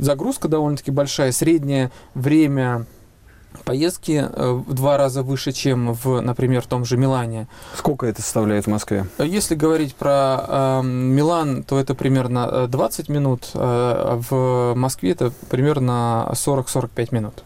загрузка 0.00 0.48
довольно-таки 0.48 0.90
большая, 0.90 1.32
среднее 1.32 1.90
время 2.14 2.86
поездки 3.64 4.24
э, 4.28 4.52
в 4.52 4.74
два 4.74 4.96
раза 4.96 5.22
выше, 5.22 5.52
чем 5.52 5.92
в, 5.92 6.20
например, 6.20 6.62
в 6.62 6.66
том 6.66 6.84
же 6.84 6.96
Милане. 6.96 7.48
Сколько 7.76 8.06
это 8.06 8.22
составляет 8.22 8.66
в 8.66 8.68
Москве? 8.68 9.06
Если 9.18 9.54
говорить 9.54 9.94
про 9.94 10.44
э, 10.46 10.82
Милан, 10.82 11.62
то 11.62 11.78
это 11.78 11.94
примерно 11.94 12.66
20 12.66 13.08
минут, 13.08 13.50
э, 13.54 14.20
в 14.30 14.74
Москве 14.74 15.12
это 15.12 15.32
примерно 15.50 16.28
40-45 16.32 17.08
минут. 17.14 17.42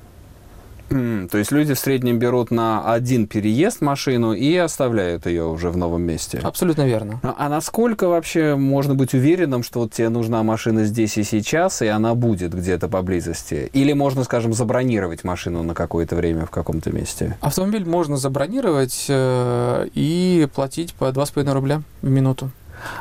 Mm, 0.93 1.29
то 1.29 1.39
есть 1.39 1.53
люди 1.53 1.75
в 1.75 1.79
среднем 1.79 2.19
берут 2.19 2.51
на 2.51 2.93
один 2.93 3.27
переезд 3.27 3.81
машину 3.81 4.33
и 4.33 4.55
оставляют 4.57 5.27
ее 5.27 5.45
уже 5.45 5.71
в 5.71 5.77
новом 5.77 6.03
месте. 6.03 6.41
Абсолютно 6.43 6.87
верно. 6.87 7.21
А, 7.23 7.35
а 7.39 7.49
насколько 7.49 8.09
вообще 8.09 8.57
можно 8.57 8.95
быть 8.95 9.15
уверенным, 9.15 9.63
что 9.63 9.81
вот 9.81 9.93
тебе 9.93 10.09
нужна 10.09 10.43
машина 10.43 10.85
здесь 10.85 11.17
и 11.17 11.23
сейчас, 11.23 11.83
и 11.83 11.87
она 11.87 12.15
будет 12.15 12.55
где-то 12.55 12.89
поблизости? 12.89 13.71
Или 13.73 13.93
можно, 13.93 14.25
скажем, 14.25 14.53
забронировать 14.53 15.25
машину 15.25 15.63
на 15.63 15.75
какое-то 15.75 16.17
время 16.17 16.47
в 16.47 16.51
каком-то 16.51 16.91
месте? 16.91 17.37
Автомобиль 17.41 17.85
можно 17.85 18.17
забронировать 18.17 19.07
э, 19.09 19.89
и 19.95 20.49
платить 20.55 20.95
по 20.95 21.07
2,5 21.07 21.53
рубля 21.53 21.83
в 22.03 22.09
минуту. 22.09 22.51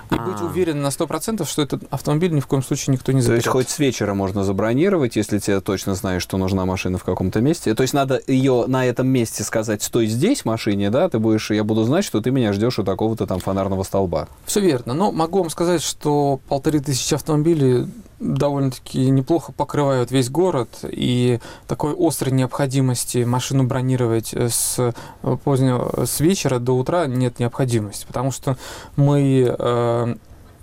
И 0.10 0.16
А-а-а. 0.16 0.32
быть 0.32 0.42
уверен 0.42 0.82
на 0.82 0.88
100%, 0.88 1.48
что 1.48 1.62
этот 1.62 1.84
автомобиль 1.90 2.34
ни 2.34 2.40
в 2.40 2.48
коем 2.48 2.64
случае 2.64 2.94
никто 2.94 3.12
не 3.12 3.22
заберет. 3.22 3.44
То 3.44 3.48
есть 3.48 3.68
хоть 3.68 3.70
с 3.70 3.80
вечера 3.80 4.14
можно 4.14 4.44
забронировать, 4.44 5.16
если 5.16 5.40
тебе 5.40 5.62
точно 5.62 5.96
знаешь, 5.96 6.22
что 6.22 6.38
нужна 6.38 6.66
машина 6.66 6.98
в 6.98 7.04
каком-то 7.04 7.42
месте. 7.42 7.74
То 7.76 7.84
есть 7.84 7.94
надо 7.94 8.22
ее 8.28 8.66
на 8.68 8.86
этом 8.86 9.08
месте 9.08 9.44
сказать, 9.44 9.84
стой 9.84 10.08
здесь 10.08 10.46
машине, 10.46 10.90
да, 10.90 11.10
ты 11.10 11.20
будешь, 11.20 11.52
я 11.52 11.64
буду 11.64 11.84
знать, 11.84 12.06
что 12.06 12.22
ты 12.22 12.32
меня 12.32 12.54
ждешь 12.54 12.80
у 12.80 12.84
такого-то 12.84 13.28
там 13.28 13.40
фонарного 13.40 13.84
столба. 13.84 14.28
Все 14.46 14.60
верно. 14.60 14.94
Но 14.94 15.12
могу 15.12 15.40
вам 15.40 15.50
сказать, 15.50 15.82
что 15.82 16.40
полторы 16.48 16.80
тысячи 16.80 17.14
автомобилей 17.14 17.88
довольно-таки 18.22 19.10
неплохо 19.10 19.52
покрывают 19.52 20.12
весь 20.12 20.30
город, 20.30 20.70
и 20.84 21.40
такой 21.68 21.96
острой 21.98 22.32
необходимости 22.32 23.24
машину 23.24 23.64
бронировать 23.64 24.34
с 24.34 24.78
э, 24.80 25.38
позднего, 25.44 26.06
с 26.06 26.20
вечера 26.20 26.60
до 26.60 26.78
утра 26.78 27.08
нет 27.08 27.40
необходимости, 27.40 28.06
потому 28.06 28.32
что 28.32 28.58
мы 28.96 30.18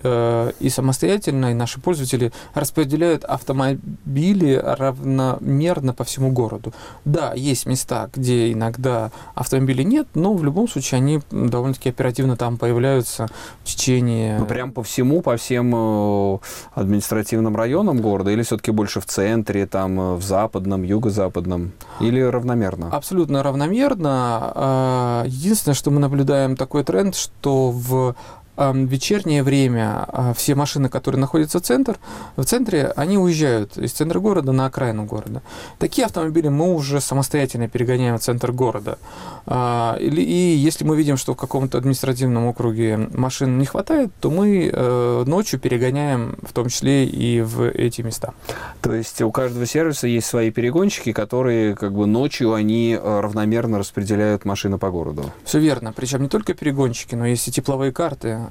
э, 0.08 0.52
и 0.60 0.68
самостоятельно, 0.68 1.50
и 1.50 1.54
наши 1.54 1.80
пользователи 1.80 2.32
распределяют 2.54 3.24
автомобили 3.24 4.54
равномерно 4.62 5.94
по 5.94 6.04
всему 6.04 6.30
городу. 6.32 6.72
Да, 7.04 7.32
есть 7.34 7.66
места, 7.66 8.08
где 8.14 8.52
иногда 8.52 9.10
автомобилей 9.34 9.84
нет, 9.84 10.08
но 10.14 10.34
в 10.34 10.44
любом 10.44 10.68
случае 10.68 10.98
они 10.98 11.20
довольно-таки 11.30 11.90
оперативно 11.90 12.36
там 12.36 12.56
появляются 12.56 13.28
в 13.62 13.66
течение... 13.66 14.38
Ну, 14.38 14.46
прям 14.46 14.72
по 14.72 14.82
всему, 14.82 15.22
по 15.22 15.36
всем 15.36 15.72
э, 15.74 16.38
административным 16.74 17.56
районам 17.56 18.00
города, 18.00 18.30
или 18.30 18.42
все-таки 18.42 18.70
больше 18.70 19.00
в 19.00 19.06
центре, 19.06 19.66
там, 19.66 20.00
э, 20.00 20.14
в 20.14 20.22
западном, 20.22 20.82
юго-западном, 20.82 21.72
или 22.00 22.20
равномерно? 22.20 22.90
Абсолютно 22.90 23.42
равномерно. 23.42 25.24
Единственное, 25.26 25.74
что 25.74 25.90
мы 25.90 26.00
наблюдаем 26.00 26.56
такой 26.56 26.84
тренд, 26.84 27.14
что 27.14 27.70
в 27.70 28.14
вечернее 28.58 29.42
время 29.42 30.04
а, 30.08 30.34
все 30.34 30.54
машины, 30.54 30.88
которые 30.88 31.20
находятся 31.20 31.58
в, 31.58 31.62
центр, 31.62 31.98
в 32.36 32.44
центре, 32.44 32.92
они 32.96 33.18
уезжают 33.18 33.78
из 33.78 33.92
центра 33.92 34.20
города 34.20 34.52
на 34.52 34.66
окраину 34.66 35.04
города. 35.04 35.42
Такие 35.78 36.04
автомобили 36.06 36.48
мы 36.48 36.74
уже 36.74 37.00
самостоятельно 37.00 37.68
перегоняем 37.68 38.18
в 38.18 38.20
центр 38.20 38.52
города. 38.52 38.98
А, 39.46 39.96
и 39.98 40.56
если 40.56 40.84
мы 40.84 40.96
видим, 40.96 41.16
что 41.16 41.34
в 41.34 41.36
каком-то 41.36 41.78
административном 41.78 42.46
округе 42.46 42.96
машин 42.96 43.58
не 43.58 43.66
хватает, 43.66 44.10
то 44.20 44.30
мы 44.30 44.70
э, 44.72 45.24
ночью 45.26 45.58
перегоняем 45.58 46.36
в 46.42 46.52
том 46.52 46.68
числе 46.68 47.04
и 47.04 47.40
в 47.40 47.68
эти 47.68 48.02
места. 48.02 48.34
То 48.82 48.92
есть 48.92 49.22
у 49.22 49.30
каждого 49.30 49.66
сервиса 49.66 50.06
есть 50.06 50.26
свои 50.26 50.50
перегонщики, 50.50 51.12
которые 51.12 51.74
как 51.74 51.92
бы 51.92 52.06
ночью 52.06 52.54
они 52.54 52.98
э, 53.00 53.20
равномерно 53.20 53.78
распределяют 53.78 54.44
машины 54.44 54.78
по 54.78 54.90
городу. 54.90 55.32
Все 55.44 55.58
верно. 55.58 55.92
Причем 55.94 56.22
не 56.22 56.28
только 56.28 56.54
перегонщики, 56.54 57.14
но 57.14 57.26
есть 57.26 57.48
и 57.48 57.52
тепловые 57.52 57.92
карты, 57.92 58.47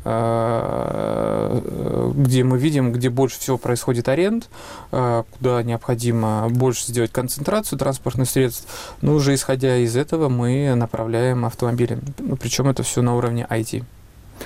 где 2.15 2.43
мы 2.43 2.57
видим, 2.57 2.91
где 2.91 3.09
больше 3.09 3.39
всего 3.39 3.57
происходит 3.57 4.09
аренд, 4.09 4.49
э, 4.91 5.23
куда 5.31 5.63
необходимо 5.63 6.47
больше 6.49 6.87
сделать 6.87 7.11
концентрацию 7.11 7.79
транспортных 7.79 8.29
средств. 8.29 8.67
Но 9.01 9.13
уже 9.13 9.33
исходя 9.33 9.77
из 9.77 9.95
этого 9.95 10.29
мы 10.29 10.73
направляем 10.75 11.45
автомобили. 11.45 11.99
Ну, 12.19 12.35
причем 12.35 12.67
это 12.69 12.83
все 12.83 13.01
на 13.01 13.15
уровне 13.15 13.45
IT. 13.49 13.83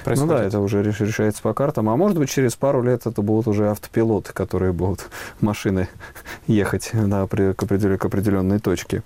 Происходит. 0.03 0.31
Ну 0.31 0.37
да, 0.37 0.43
это 0.43 0.59
уже 0.59 0.81
решается 0.83 1.41
по 1.41 1.53
картам. 1.53 1.89
А 1.89 1.95
может 1.95 2.17
быть, 2.17 2.29
через 2.29 2.55
пару 2.55 2.81
лет 2.81 3.05
это 3.05 3.21
будут 3.21 3.47
уже 3.47 3.69
автопилоты, 3.69 4.33
которые 4.33 4.71
будут 4.73 5.09
машины 5.41 5.87
ехать 6.47 6.91
да, 6.93 7.27
к 7.27 7.63
определенной 7.63 8.59
точке. 8.59 9.03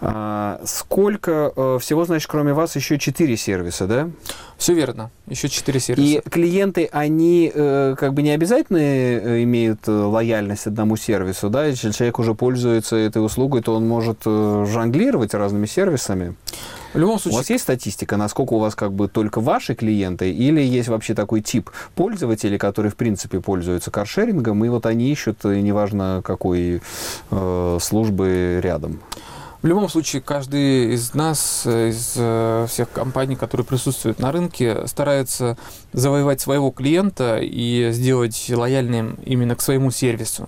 А, 0.00 0.60
сколько 0.64 1.52
э, 1.56 1.78
всего, 1.80 2.04
значит, 2.04 2.28
кроме 2.30 2.52
вас 2.52 2.76
еще 2.76 2.98
четыре 2.98 3.36
сервиса, 3.36 3.86
да? 3.86 4.10
Все 4.58 4.74
верно, 4.74 5.10
еще 5.26 5.48
четыре 5.48 5.80
сервиса. 5.80 6.18
И 6.18 6.30
клиенты, 6.30 6.88
они 6.92 7.50
э, 7.54 7.94
как 7.98 8.12
бы 8.12 8.22
не 8.22 8.30
обязательно 8.30 8.78
э, 8.78 9.42
имеют 9.44 9.86
лояльность 9.86 10.66
одному 10.66 10.96
сервису, 10.96 11.48
да? 11.48 11.64
Если 11.64 11.90
человек 11.92 12.18
уже 12.18 12.34
пользуется 12.34 12.96
этой 12.96 13.24
услугой, 13.24 13.62
то 13.62 13.74
он 13.74 13.88
может 13.88 14.24
жонглировать 14.24 15.34
разными 15.34 15.66
сервисами. 15.66 16.34
В 16.92 16.98
любом 16.98 17.18
случае... 17.18 17.36
У 17.36 17.40
вас 17.40 17.50
есть 17.50 17.64
статистика, 17.64 18.16
насколько 18.16 18.54
у 18.54 18.58
вас 18.58 18.74
как 18.74 18.92
бы 18.92 19.08
только 19.08 19.40
ваши 19.40 19.74
клиенты, 19.74 20.30
или 20.30 20.60
есть 20.60 20.88
вообще 20.88 21.14
такой 21.14 21.40
тип 21.40 21.70
пользователей, 21.94 22.58
которые 22.58 22.92
в 22.92 22.96
принципе 22.96 23.40
пользуются 23.40 23.90
каршерингом, 23.90 24.64
и 24.64 24.68
вот 24.68 24.86
они 24.86 25.10
ищут, 25.10 25.44
неважно 25.44 26.22
какой 26.24 26.80
э, 27.30 27.78
службы 27.80 28.60
рядом? 28.62 29.00
В 29.62 29.66
любом 29.66 29.88
случае, 29.88 30.20
каждый 30.20 30.94
из 30.94 31.14
нас, 31.14 31.62
э, 31.64 31.88
из 31.88 32.14
э, 32.16 32.66
всех 32.68 32.90
компаний, 32.90 33.36
которые 33.36 33.64
присутствуют 33.64 34.18
на 34.18 34.30
рынке, 34.30 34.86
старается 34.86 35.56
завоевать 35.92 36.40
своего 36.40 36.70
клиента 36.70 37.38
и 37.40 37.88
сделать 37.92 38.50
лояльным 38.54 39.18
именно 39.24 39.56
к 39.56 39.62
своему 39.62 39.90
сервису. 39.90 40.46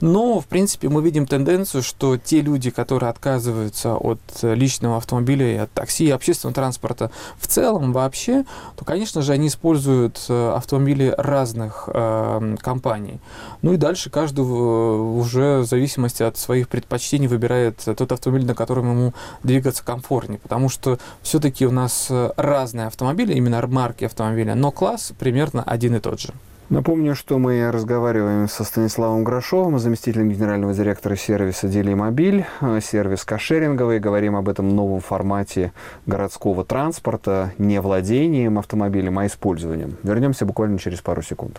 Но, 0.00 0.40
в 0.40 0.46
принципе, 0.46 0.88
мы 0.88 1.02
видим 1.02 1.26
тенденцию, 1.26 1.82
что 1.82 2.16
те 2.16 2.40
люди, 2.40 2.70
которые 2.70 3.10
отказываются 3.10 3.94
от 3.94 4.20
личного 4.42 4.96
автомобиля 4.96 5.54
и 5.54 5.56
от 5.56 5.72
такси, 5.72 6.06
и 6.06 6.10
общественного 6.10 6.54
транспорта 6.54 7.12
в 7.38 7.46
целом 7.46 7.92
вообще, 7.92 8.44
то, 8.76 8.84
конечно 8.84 9.22
же, 9.22 9.32
они 9.32 9.48
используют 9.48 10.20
э, 10.28 10.52
автомобили 10.56 11.14
разных 11.16 11.88
э, 11.92 12.56
компаний. 12.60 13.20
Ну 13.62 13.72
и 13.72 13.76
дальше 13.76 14.10
каждый 14.10 14.40
уже 14.40 15.60
в 15.60 15.66
зависимости 15.66 16.24
от 16.24 16.36
своих 16.36 16.68
предпочтений 16.68 17.28
выбирает 17.28 17.76
тот 17.84 18.10
автомобиль, 18.10 18.47
на 18.48 18.54
котором 18.54 18.90
ему 18.90 19.14
двигаться 19.42 19.84
комфортнее, 19.84 20.40
потому 20.40 20.68
что 20.68 20.98
все-таки 21.22 21.66
у 21.66 21.70
нас 21.70 22.08
э, 22.10 22.32
разные 22.36 22.88
автомобили, 22.88 23.34
именно 23.34 23.64
марки 23.68 24.04
автомобиля, 24.04 24.54
но 24.54 24.72
класс 24.72 25.12
примерно 25.18 25.62
один 25.62 25.94
и 25.94 26.00
тот 26.00 26.20
же. 26.20 26.32
Напомню, 26.70 27.14
что 27.14 27.38
мы 27.38 27.70
разговариваем 27.70 28.46
со 28.46 28.62
Станиславом 28.62 29.24
Грошовым, 29.24 29.78
заместителем 29.78 30.28
генерального 30.28 30.74
директора 30.74 31.16
сервиса 31.16 31.66
«Делимобиль», 31.66 32.44
э, 32.60 32.80
сервис 32.82 33.24
кошеринговый. 33.24 34.00
Говорим 34.00 34.36
об 34.36 34.50
этом 34.50 34.68
новом 34.68 35.00
формате 35.00 35.72
городского 36.04 36.66
транспорта, 36.66 37.54
не 37.56 37.80
владением 37.80 38.58
автомобилем, 38.58 39.18
а 39.18 39.26
использованием. 39.26 39.96
Вернемся 40.02 40.44
буквально 40.44 40.78
через 40.78 41.00
пару 41.00 41.22
секунд. 41.22 41.58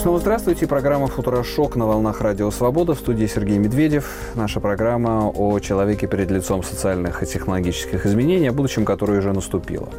Снова 0.00 0.18
здравствуйте. 0.18 0.66
Программа 0.66 1.08
«Футурошок» 1.08 1.76
на 1.76 1.84
волнах 1.84 2.22
Радио 2.22 2.50
Свобода. 2.50 2.94
В 2.94 2.98
студии 2.98 3.26
Сергей 3.26 3.58
Медведев. 3.58 4.10
Наша 4.34 4.58
программа 4.58 5.28
о 5.28 5.58
человеке 5.58 6.06
перед 6.06 6.30
лицом 6.30 6.62
социальных 6.62 7.22
и 7.22 7.26
технологических 7.26 8.06
изменений, 8.06 8.48
о 8.48 8.54
будущем, 8.54 8.86
которое 8.86 9.18
уже 9.18 9.34
наступило. 9.34 9.90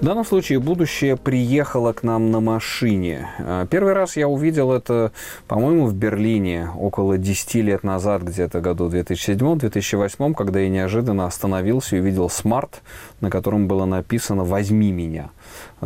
В 0.00 0.04
данном 0.04 0.24
случае 0.24 0.58
будущее 0.58 1.16
приехало 1.16 1.92
к 1.92 2.02
нам 2.02 2.32
на 2.32 2.40
машине. 2.40 3.30
А, 3.38 3.66
первый 3.66 3.92
раз 3.92 4.16
я 4.16 4.26
увидел 4.26 4.72
это, 4.72 5.12
по-моему, 5.46 5.86
в 5.86 5.94
Берлине 5.94 6.70
около 6.76 7.16
10 7.16 7.54
лет 7.62 7.84
назад, 7.84 8.22
где-то 8.22 8.60
году 8.60 8.88
2007-2008, 8.88 10.34
когда 10.34 10.58
я 10.58 10.68
неожиданно 10.68 11.26
остановился 11.26 11.94
и 11.94 12.00
увидел 12.00 12.28
смарт, 12.28 12.82
на 13.24 13.30
котором 13.30 13.68
было 13.68 13.86
написано 13.86 14.44
«Возьми 14.44 14.92
меня» 14.92 15.30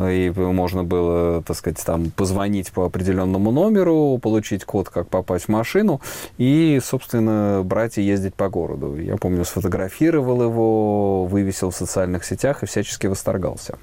и 0.07 0.33
можно 0.37 0.85
было, 0.85 1.43
так 1.43 1.57
сказать, 1.57 1.83
там 1.85 2.11
позвонить 2.11 2.71
по 2.73 2.85
определенному 2.85 3.51
номеру, 3.51 4.19
получить 4.23 4.65
код, 4.65 4.89
как 4.89 5.09
попасть 5.09 5.47
в 5.47 5.49
машину, 5.49 6.01
и, 6.37 6.81
собственно, 6.85 7.63
брать 7.65 7.99
и 7.99 8.03
ездить 8.03 8.35
по 8.35 8.49
городу. 8.49 8.97
Я 8.97 9.17
помню, 9.17 9.45
сфотографировал 9.45 10.43
его, 10.43 11.25
вывесил 11.25 11.71
в 11.71 11.77
социальных 11.77 12.25
сетях 12.25 12.63
и 12.63 12.67
всячески 12.67 13.07
восторгался. 13.07 13.79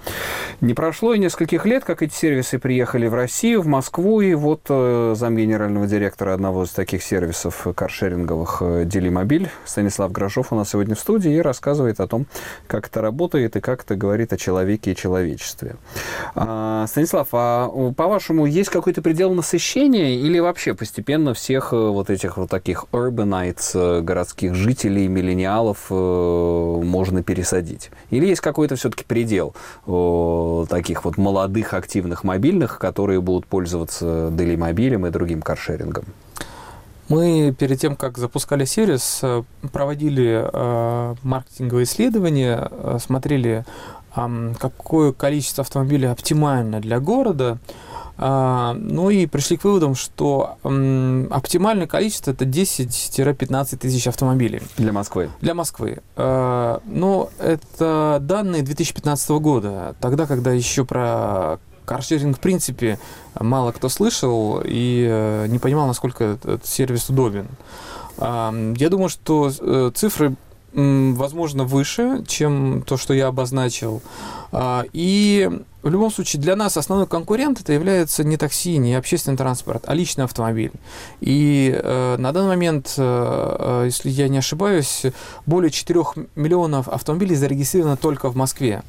Не 0.61 0.73
прошло 0.73 1.13
и 1.13 1.19
нескольких 1.19 1.65
лет, 1.65 1.83
как 1.83 2.01
эти 2.01 2.13
сервисы 2.13 2.59
приехали 2.59 3.07
в 3.07 3.13
Россию, 3.13 3.61
в 3.61 3.67
Москву, 3.67 4.21
и 4.21 4.33
вот 4.35 4.61
э, 4.69 5.13
зам 5.17 5.35
генерального 5.35 5.87
директора 5.87 6.33
одного 6.33 6.63
из 6.63 6.69
таких 6.69 7.03
сервисов 7.03 7.67
каршеринговых 7.75 8.57
э, 8.61 8.83
Делимобиль 8.85 9.49
Станислав 9.65 10.11
Грошов 10.11 10.53
у 10.53 10.55
нас 10.55 10.69
сегодня 10.69 10.95
в 10.95 10.99
студии 10.99 11.33
и 11.33 11.39
рассказывает 11.39 11.99
о 11.99 12.07
том, 12.07 12.25
как 12.67 12.87
это 12.87 13.01
работает 13.01 13.44
и 13.55 13.59
как 13.59 13.83
это 13.83 13.95
говорит 13.95 14.33
о 14.33 14.37
человеке 14.37 14.91
и 14.91 14.95
человечестве. 14.95 15.75
А, 16.35 16.85
Станислав, 16.87 17.29
а 17.33 17.69
по-вашему, 17.95 18.45
есть 18.45 18.69
какой-то 18.69 19.01
предел 19.01 19.33
насыщения 19.33 20.15
или 20.15 20.39
вообще 20.39 20.73
постепенно 20.73 21.33
всех 21.33 21.73
э, 21.73 21.75
вот 21.75 22.09
этих 22.09 22.37
вот 22.37 22.49
таких 22.49 22.85
urbanites, 22.91 23.71
э, 23.73 24.01
городских 24.01 24.55
жителей, 24.55 25.07
миллениалов 25.07 25.87
э, 25.89 25.93
можно 25.93 27.23
пересадить? 27.23 27.91
Или 28.09 28.27
есть 28.27 28.41
какой-то 28.41 28.75
все-таки 28.75 29.03
предел 29.03 29.53
таких 30.67 31.05
вот 31.05 31.17
молодых 31.17 31.73
активных 31.73 32.23
мобильных, 32.23 32.79
которые 32.79 33.21
будут 33.21 33.45
пользоваться 33.45 34.29
делимобилем 34.31 35.05
и 35.05 35.09
другим 35.09 35.41
каршерингом? 35.41 36.05
Мы 37.07 37.55
перед 37.57 37.79
тем, 37.79 37.95
как 37.95 38.17
запускали 38.17 38.65
сервис, 38.65 39.21
проводили 39.71 40.47
э, 40.51 41.15
маркетинговые 41.23 41.85
исследования, 41.85 42.71
смотрели 42.99 43.65
какое 44.59 45.11
количество 45.11 45.61
автомобилей 45.61 46.07
оптимально 46.07 46.79
для 46.79 46.99
города. 46.99 47.57
А, 48.17 48.73
ну 48.73 49.09
и 49.09 49.25
пришли 49.25 49.57
к 49.57 49.65
выводам, 49.65 49.93
что 49.93 50.57
оптимальное 50.63 51.87
количество 51.87 52.31
это 52.31 52.45
10-15 52.45 53.77
тысяч 53.77 54.07
автомобилей. 54.07 54.61
Для 54.77 54.93
Москвы? 54.93 55.29
Для 55.41 55.53
Москвы. 55.53 56.01
А, 56.15 56.81
но 56.85 57.29
это 57.39 58.19
данные 58.21 58.63
2015 58.63 59.29
года, 59.31 59.95
тогда, 59.99 60.25
когда 60.27 60.51
еще 60.51 60.85
про 60.85 61.59
каршеринг 61.85 62.37
в 62.37 62.39
принципе 62.39 62.99
мало 63.39 63.71
кто 63.71 63.89
слышал 63.89 64.61
и 64.63 65.05
э, 65.09 65.47
не 65.47 65.59
понимал, 65.59 65.87
насколько 65.87 66.23
этот 66.23 66.65
сервис 66.65 67.09
удобен. 67.09 67.47
Я 68.17 68.87
думаю, 68.89 69.09
что 69.09 69.51
э, 69.59 69.91
цифры 69.93 70.35
возможно, 70.77 71.63
выше, 71.63 72.25
чем 72.27 72.83
то, 72.85 72.97
что 72.97 73.13
я 73.13 73.27
обозначил. 73.27 74.01
А, 74.51 74.83
и 74.91 75.49
в 75.83 75.89
любом 75.89 76.11
случае 76.11 76.41
для 76.41 76.57
нас 76.57 76.75
основной 76.75 77.07
конкурент 77.07 77.61
это 77.61 77.71
является 77.71 78.25
не 78.25 78.35
такси, 78.35 78.77
не 78.77 78.95
общественный 78.95 79.37
транспорт, 79.37 79.85
а 79.87 79.93
личный 79.93 80.25
автомобиль. 80.25 80.73
И 81.21 81.73
э, 81.81 82.17
на 82.17 82.33
данный 82.33 82.49
момент, 82.49 82.93
если 82.97 84.09
я 84.09 84.27
не 84.27 84.39
ошибаюсь, 84.39 85.03
более 85.45 85.71
4 85.71 86.27
миллионов 86.35 86.89
автомобилей 86.89 87.35
зарегистрировано 87.35 87.95
только 87.95 88.29
в 88.29 88.35
Москве 88.35 88.83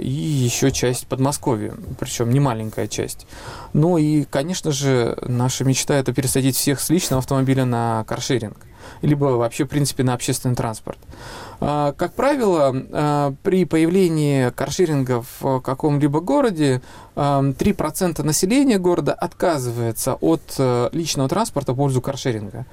и 0.00 0.10
еще 0.10 0.70
часть 0.70 1.06
Подмосковья, 1.06 1.74
причем 1.98 2.30
не 2.30 2.40
маленькая 2.40 2.88
часть. 2.88 3.26
Ну 3.72 3.98
и, 3.98 4.24
конечно 4.24 4.72
же, 4.72 5.16
наша 5.22 5.64
мечта 5.64 5.94
это 5.94 6.12
пересадить 6.12 6.56
всех 6.56 6.80
с 6.80 6.90
личного 6.90 7.20
автомобиля 7.20 7.64
на 7.64 8.04
каршеринг 8.04 8.56
либо 9.02 9.24
вообще, 9.24 9.64
в 9.64 9.68
принципе, 9.68 10.02
на 10.02 10.14
общественный 10.14 10.54
транспорт. 10.54 10.98
А, 11.60 11.92
как 11.92 12.14
правило, 12.14 12.74
а, 12.92 13.34
при 13.42 13.64
появлении 13.64 14.50
каршеринга 14.50 15.24
в 15.40 15.60
каком-либо 15.60 16.20
городе 16.20 16.82
3% 17.14 18.22
населения 18.24 18.78
города 18.78 19.14
отказывается 19.14 20.14
от 20.14 20.42
э, 20.58 20.88
личного 20.90 21.28
транспорта 21.28 21.72
в 21.72 21.76
пользу 21.76 22.00
каршеринга. 22.00 22.66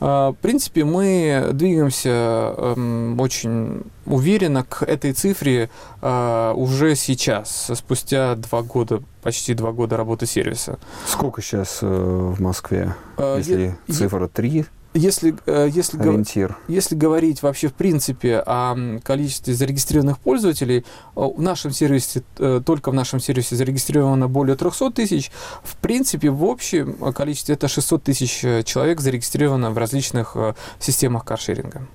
А, 0.00 0.32
в 0.32 0.36
принципе, 0.36 0.84
мы 0.84 1.50
двигаемся 1.52 2.54
эм, 2.56 3.20
очень 3.20 3.82
уверенно 4.06 4.64
к 4.64 4.82
этой 4.82 5.12
цифре 5.12 5.68
уже 6.00 6.96
сейчас, 6.96 7.70
спустя 7.74 8.34
два 8.34 8.62
года, 8.62 9.02
почти 9.22 9.54
два 9.54 9.72
года 9.72 9.96
работы 9.96 10.26
сервиса. 10.26 10.78
Сколько 11.06 11.42
сейчас 11.42 11.78
э, 11.82 11.86
в 11.86 12.40
Москве? 12.40 12.94
Если 13.18 13.76
я, 13.86 13.94
цифра 13.94 14.26
3, 14.26 14.64
если, 14.94 15.34
э, 15.46 15.68
если, 15.72 15.98
Ориентир. 15.98 16.56
если 16.68 16.94
говорить 16.94 17.42
вообще 17.42 17.68
в 17.68 17.74
принципе 17.74 18.42
о 18.44 19.00
количестве 19.02 19.54
зарегистрированных 19.54 20.18
пользователей, 20.18 20.84
в 21.14 21.40
нашем 21.40 21.70
сервисе, 21.70 22.22
э, 22.38 22.60
только 22.64 22.90
в 22.90 22.94
нашем 22.94 23.20
сервисе 23.20 23.56
зарегистрировано 23.56 24.28
более 24.28 24.56
300 24.56 24.90
тысяч. 24.90 25.30
В 25.64 25.76
принципе, 25.76 26.30
в 26.30 26.44
общем 26.44 26.94
количестве 27.12 27.54
это 27.54 27.68
600 27.68 28.02
тысяч 28.02 28.44
э, 28.44 28.62
человек 28.64 29.00
зарегистрировано 29.00 29.70
в 29.70 29.78
различных 29.78 30.36
системах 30.78 31.24
каршеринга. 31.24 31.86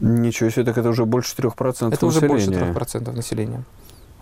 Ничего 0.00 0.50
себе, 0.50 0.64
так 0.64 0.78
это 0.78 0.88
уже 0.88 1.04
больше 1.06 1.34
3% 1.36 1.92
Это 1.92 2.06
населения. 2.06 2.06
уже 2.06 2.20
больше 2.26 2.50
3% 2.50 3.12
населения. 3.14 3.64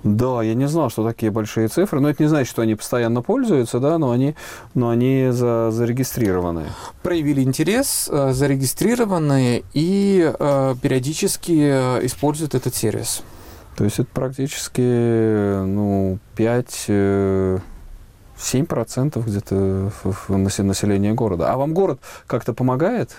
Да, 0.02 0.42
я 0.42 0.54
не 0.54 0.66
знал, 0.66 0.88
что 0.88 1.06
такие 1.06 1.30
большие 1.30 1.68
цифры. 1.68 2.00
Но 2.00 2.08
это 2.08 2.22
не 2.22 2.28
значит, 2.28 2.50
что 2.50 2.62
они 2.62 2.74
постоянно 2.74 3.20
пользуются, 3.22 3.80
да, 3.80 3.98
но 3.98 4.10
они, 4.10 4.34
но 4.74 4.88
они 4.88 5.28
за, 5.30 5.70
зарегистрированы. 5.70 6.66
Проявили 7.02 7.42
интерес, 7.42 8.08
э, 8.10 8.32
зарегистрированы 8.32 9.62
и 9.74 10.32
э, 10.38 10.74
периодически 10.80 11.52
э, 11.52 12.06
используют 12.06 12.54
этот 12.54 12.74
сервис. 12.74 13.22
То 13.76 13.84
есть 13.84 13.98
это 13.98 14.08
практически 14.12 14.80
ну, 15.64 16.18
5 16.36 16.86
7% 18.40 19.22
где-то 19.22 19.92
населения 20.62 21.12
города. 21.12 21.52
А 21.52 21.56
вам 21.56 21.74
город 21.74 22.00
как-то 22.26 22.54
помогает? 22.54 23.14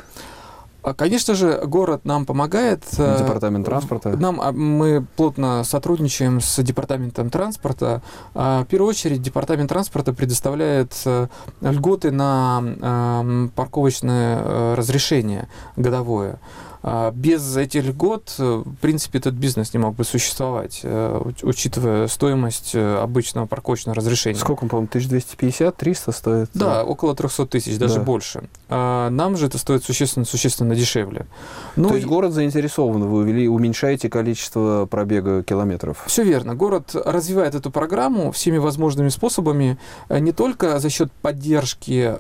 А, 0.84 0.94
конечно 0.94 1.36
же, 1.36 1.62
город 1.66 2.06
нам 2.06 2.26
помогает. 2.26 2.84
Э, 2.98 3.18
Департамент 3.20 3.66
транспорта. 3.66 4.10
Нам, 4.18 4.42
а, 4.42 4.52
мы 4.52 5.06
плотно 5.16 5.64
сотрудничаем 5.64 6.42
с 6.42 6.62
Департаментом 6.64 7.30
транспорта. 7.30 8.02
А, 8.34 8.64
в 8.64 8.68
первую 8.68 8.90
очередь, 8.90 9.22
Департамент 9.22 9.70
транспорта 9.70 10.12
предоставляет 10.14 10.94
э, 11.06 11.28
льготы 11.62 12.12
на 12.12 13.50
парковочное 13.56 14.42
э, 14.44 14.74
разрешение 14.76 15.48
годовое. 15.76 16.40
А, 16.84 17.12
без 17.12 17.56
этих 17.58 17.86
льгот, 17.86 18.34
э, 18.40 18.64
в 18.66 18.76
принципе, 18.78 19.20
этот 19.20 19.36
бизнес 19.36 19.74
не 19.74 19.80
мог 19.80 19.96
бы 19.96 20.04
существовать, 20.04 20.80
э, 20.84 21.32
учитывая 21.44 22.08
стоимость 22.08 22.72
э, 22.74 22.98
обычного 22.98 23.46
парковочного 23.46 23.96
разрешения. 23.96 24.40
Сколько, 24.40 24.66
по-моему, 24.66 24.90
1250-300 24.92 26.12
стоит? 26.12 26.50
Да, 26.56 26.84
около 26.84 27.16
300 27.16 27.46
тысяч, 27.46 27.78
даже 27.78 27.96
да. 27.96 28.02
больше. 28.02 28.44
А 28.70 29.10
нам 29.12 29.38
же 29.38 29.46
это 29.46 29.60
стоит 29.60 29.84
существенно-существенно 29.84 30.76
дешевле. 30.76 31.28
Ну, 31.76 31.90
То 31.90 31.96
есть 31.96 32.08
и... 32.08 32.10
город 32.10 32.34
заинтересован, 32.34 33.04
вы 33.04 33.20
увели, 33.20 33.48
уменьшаете 33.48 34.10
количество 34.10 34.88
пробега 34.90 35.44
километров? 35.44 36.04
Все 36.08 36.24
верно. 36.24 36.56
Город 36.56 36.96
развивает 36.96 37.54
эту 37.54 37.70
программу 37.70 38.32
всеми 38.32 38.58
возможными 38.58 39.10
способами, 39.10 39.78
не 40.10 40.32
только 40.32 40.80
за 40.80 40.90
счет 40.90 41.12
поддержки 41.12 42.18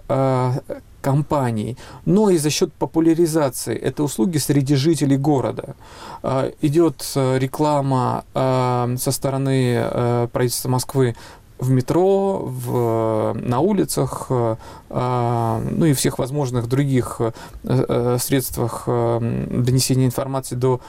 компаний, 1.01 1.77
но 2.05 2.29
и 2.29 2.37
за 2.37 2.49
счет 2.49 2.71
популяризации 2.73 3.75
этой 3.75 4.05
услуги 4.05 4.37
среди 4.37 4.75
жителей 4.75 5.17
города. 5.17 5.75
А, 6.23 6.51
идет 6.61 7.03
э, 7.15 7.39
реклама 7.39 8.23
а, 8.33 8.89
со 8.97 9.11
стороны 9.11 9.75
э, 9.75 10.27
правительства 10.31 10.69
Москвы 10.69 11.15
в 11.59 11.69
метро, 11.69 12.41
в, 12.43 13.33
на 13.35 13.59
улицах, 13.59 14.27
а, 14.29 15.61
ну 15.69 15.85
и 15.85 15.93
всех 15.93 16.17
возможных 16.17 16.67
других 16.67 17.21
э, 17.63 18.17
средствах 18.19 18.83
донесения 18.87 20.05
информации 20.05 20.55
до 20.55 20.81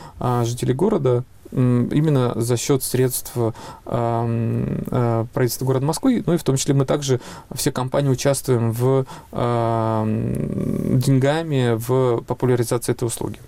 жителей 0.45 0.75
города 0.75 1.25
именно 1.53 2.33
за 2.35 2.57
счет 2.57 2.83
средств 2.83 3.33
э, 3.37 5.25
правительства 5.33 5.65
города 5.65 5.87
Москвы, 5.87 6.23
ну 6.27 6.35
и 6.35 6.37
в 6.37 6.45
том 6.45 6.57
числе 6.57 6.75
мы 6.75 6.85
также 6.85 7.21
все 7.55 7.71
компании 7.71 8.11
участвуем 8.11 8.73
в 8.73 9.07
деньгами 10.99 11.75
в 11.77 12.23
популяризации 12.23 12.93
этой 12.93 13.05
услуги. 13.05 13.39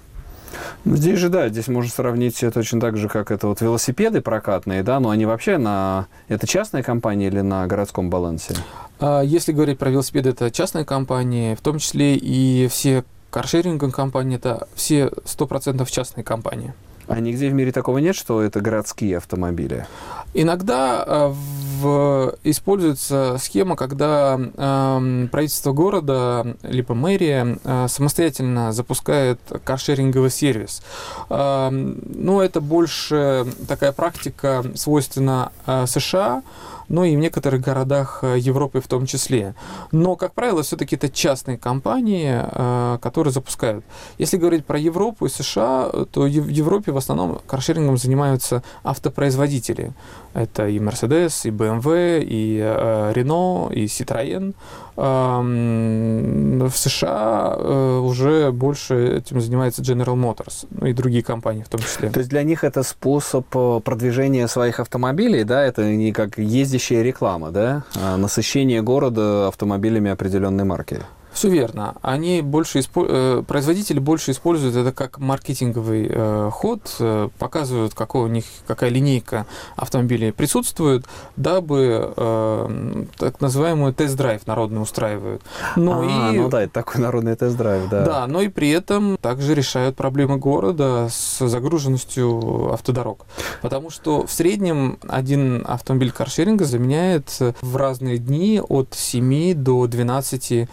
Ну, 0.85 0.97
здесь 0.97 1.19
же, 1.19 1.29
да, 1.29 1.49
здесь 1.49 1.69
можно 1.69 1.91
сравнить 1.91 2.43
это 2.43 2.61
точно 2.61 2.81
так 2.81 2.97
же, 2.97 3.09
как 3.09 3.31
это 3.31 3.49
вот 3.49 3.61
велосипеды 3.61 4.21
прокатные, 4.21 4.83
да, 4.83 5.01
но 5.01 5.11
они 5.11 5.27
вообще 5.27 5.59
на... 5.59 6.07
Это 6.29 6.47
частная 6.47 6.83
компания 6.83 7.29
или 7.29 7.41
на 7.41 7.67
городском 7.67 8.11
балансе? 8.11 8.55
А, 9.01 9.23
если 9.23 9.53
говорить 9.53 9.79
про 9.79 9.91
велосипеды, 9.91 10.31
это 10.31 10.51
частная 10.51 10.85
компания, 10.85 11.57
в 11.57 11.61
том 11.61 11.79
числе 11.79 12.17
и 12.17 12.69
все 12.69 13.05
каршеринговые 13.31 13.93
компании, 13.93 14.37
это 14.37 14.69
все 14.75 15.07
100% 15.25 15.91
частные 15.91 16.23
компании. 16.23 16.75
А 17.07 17.21
нигде 17.21 17.51
в 17.51 17.55
мире 17.55 17.73
такого 17.73 17.99
нет, 17.99 18.17
что 18.17 18.43
это 18.43 18.61
городские 18.61 19.19
автомобили? 19.19 19.87
Иногда 20.33 21.05
э, 21.07 21.33
в, 21.81 22.35
используется 22.43 23.37
схема, 23.39 23.77
когда 23.77 24.39
э, 24.39 25.29
правительство 25.31 25.73
города, 25.73 26.57
либо 26.63 26.95
мэрия 26.95 27.59
э, 27.63 27.87
самостоятельно 27.89 28.73
запускает 28.73 29.39
каршеринговый 29.65 30.31
сервис. 30.31 30.83
Э, 31.31 31.69
ну, 31.71 32.41
это 32.41 32.61
больше 32.61 33.47
такая 33.69 33.93
практика 33.93 34.65
свойственна 34.75 35.53
э, 35.67 35.87
США, 35.87 36.43
но 36.89 37.05
и 37.05 37.17
в 37.17 37.19
некоторых 37.19 37.61
городах 37.61 38.21
э, 38.23 38.39
Европы 38.39 38.81
в 38.81 38.89
том 38.89 39.07
числе. 39.07 39.55
Но, 39.93 40.17
как 40.17 40.35
правило, 40.35 40.63
все-таки 40.63 40.97
это 40.97 41.09
частные 41.09 41.59
компании, 41.59 42.41
э, 42.43 42.99
которые 43.01 43.33
запускают. 43.33 43.85
Если 44.19 44.37
говорить 44.37 44.65
про 44.65 44.79
Европу 44.79 45.27
и 45.27 45.29
США, 45.29 45.91
то 46.11 46.23
в 46.23 46.49
Европе 46.49 46.93
в 46.93 46.97
основном 46.97 47.41
каршерингом 47.47 47.97
занимаются 47.97 48.63
автопроизводители. 48.83 49.93
Это 50.35 50.69
и 50.69 50.79
Mercedes, 50.79 51.43
и 51.45 51.51
BMW, 51.51 52.23
и 52.23 52.59
э, 52.63 53.13
Renault, 53.15 53.73
и 53.75 53.85
Citroën. 53.87 54.55
В 54.97 56.71
США 56.77 57.57
уже 58.01 58.53
больше 58.53 59.17
этим 59.19 59.41
занимается 59.41 59.83
General 59.83 60.15
Motors, 60.15 60.69
ну 60.71 60.87
и 60.87 60.93
другие 60.93 61.25
компании 61.25 61.65
в 61.65 61.69
том 61.69 61.81
числе. 61.81 62.11
То 62.11 62.21
есть 62.21 62.31
для 62.31 62.45
них 62.45 62.63
это 62.63 62.85
способ 62.85 63.45
продвижения 63.49 64.47
своих 64.47 64.79
автомобилей, 64.79 65.43
да? 65.43 65.65
Это 65.65 65.85
не 65.85 66.13
как 66.13 66.39
ездящая 66.75 67.03
реклама, 67.03 67.51
да? 67.51 67.85
А 67.95 68.17
насыщение 68.17 68.83
города 68.83 69.49
автомобилями 69.49 70.11
определенной 70.11 70.65
марки. 70.65 71.01
Все 71.35 71.49
верно. 71.49 71.97
Они 72.01 72.43
больше 72.43 72.79
испо... 72.79 73.05
Э, 73.09 73.43
производители 73.47 73.99
больше 73.99 74.31
используют 74.31 74.77
это 74.77 74.93
как 74.93 75.19
маркетинговый 75.19 76.09
э, 76.09 76.51
ход, 76.53 76.95
э, 77.01 77.29
показывают, 77.39 77.93
какой 77.93 78.23
у 78.23 78.27
них 78.29 78.45
какая 78.67 78.89
линейка 78.91 79.47
автомобилей 79.75 80.31
присутствует, 80.31 81.05
дабы 81.37 82.15
э, 82.17 83.05
так 83.19 83.41
называемый 83.41 83.93
тест-драйв 83.93 84.47
народный 84.47 84.81
устраивают. 84.81 85.43
Но 85.75 86.03
а, 86.03 86.33
и... 86.33 86.39
ну 86.39 86.49
да, 86.49 86.63
это 86.63 86.73
такой 86.73 87.01
народный 87.01 87.35
тест-драйв, 87.35 87.89
да. 87.91 88.05
Да, 88.05 88.27
но 88.29 88.41
и 88.41 88.49
при 88.49 88.71
этом 88.71 89.17
также 89.17 89.55
решают 89.55 89.97
проблемы 89.97 90.37
города 90.37 91.09
с 91.11 91.47
загруженностью 91.47 92.73
автодорог. 92.73 93.27
Потому 93.61 93.91
что 93.91 94.25
в 94.25 94.31
среднем 94.31 94.99
один 95.09 95.65
автомобиль 95.67 96.13
каршеринга 96.13 96.65
заменяет 96.65 97.37
в 97.61 97.77
разные 97.77 98.19
дни 98.19 98.63
от 98.67 98.95
7 98.95 99.55
до 99.55 99.89
12 99.89 100.53
а, 100.53 100.67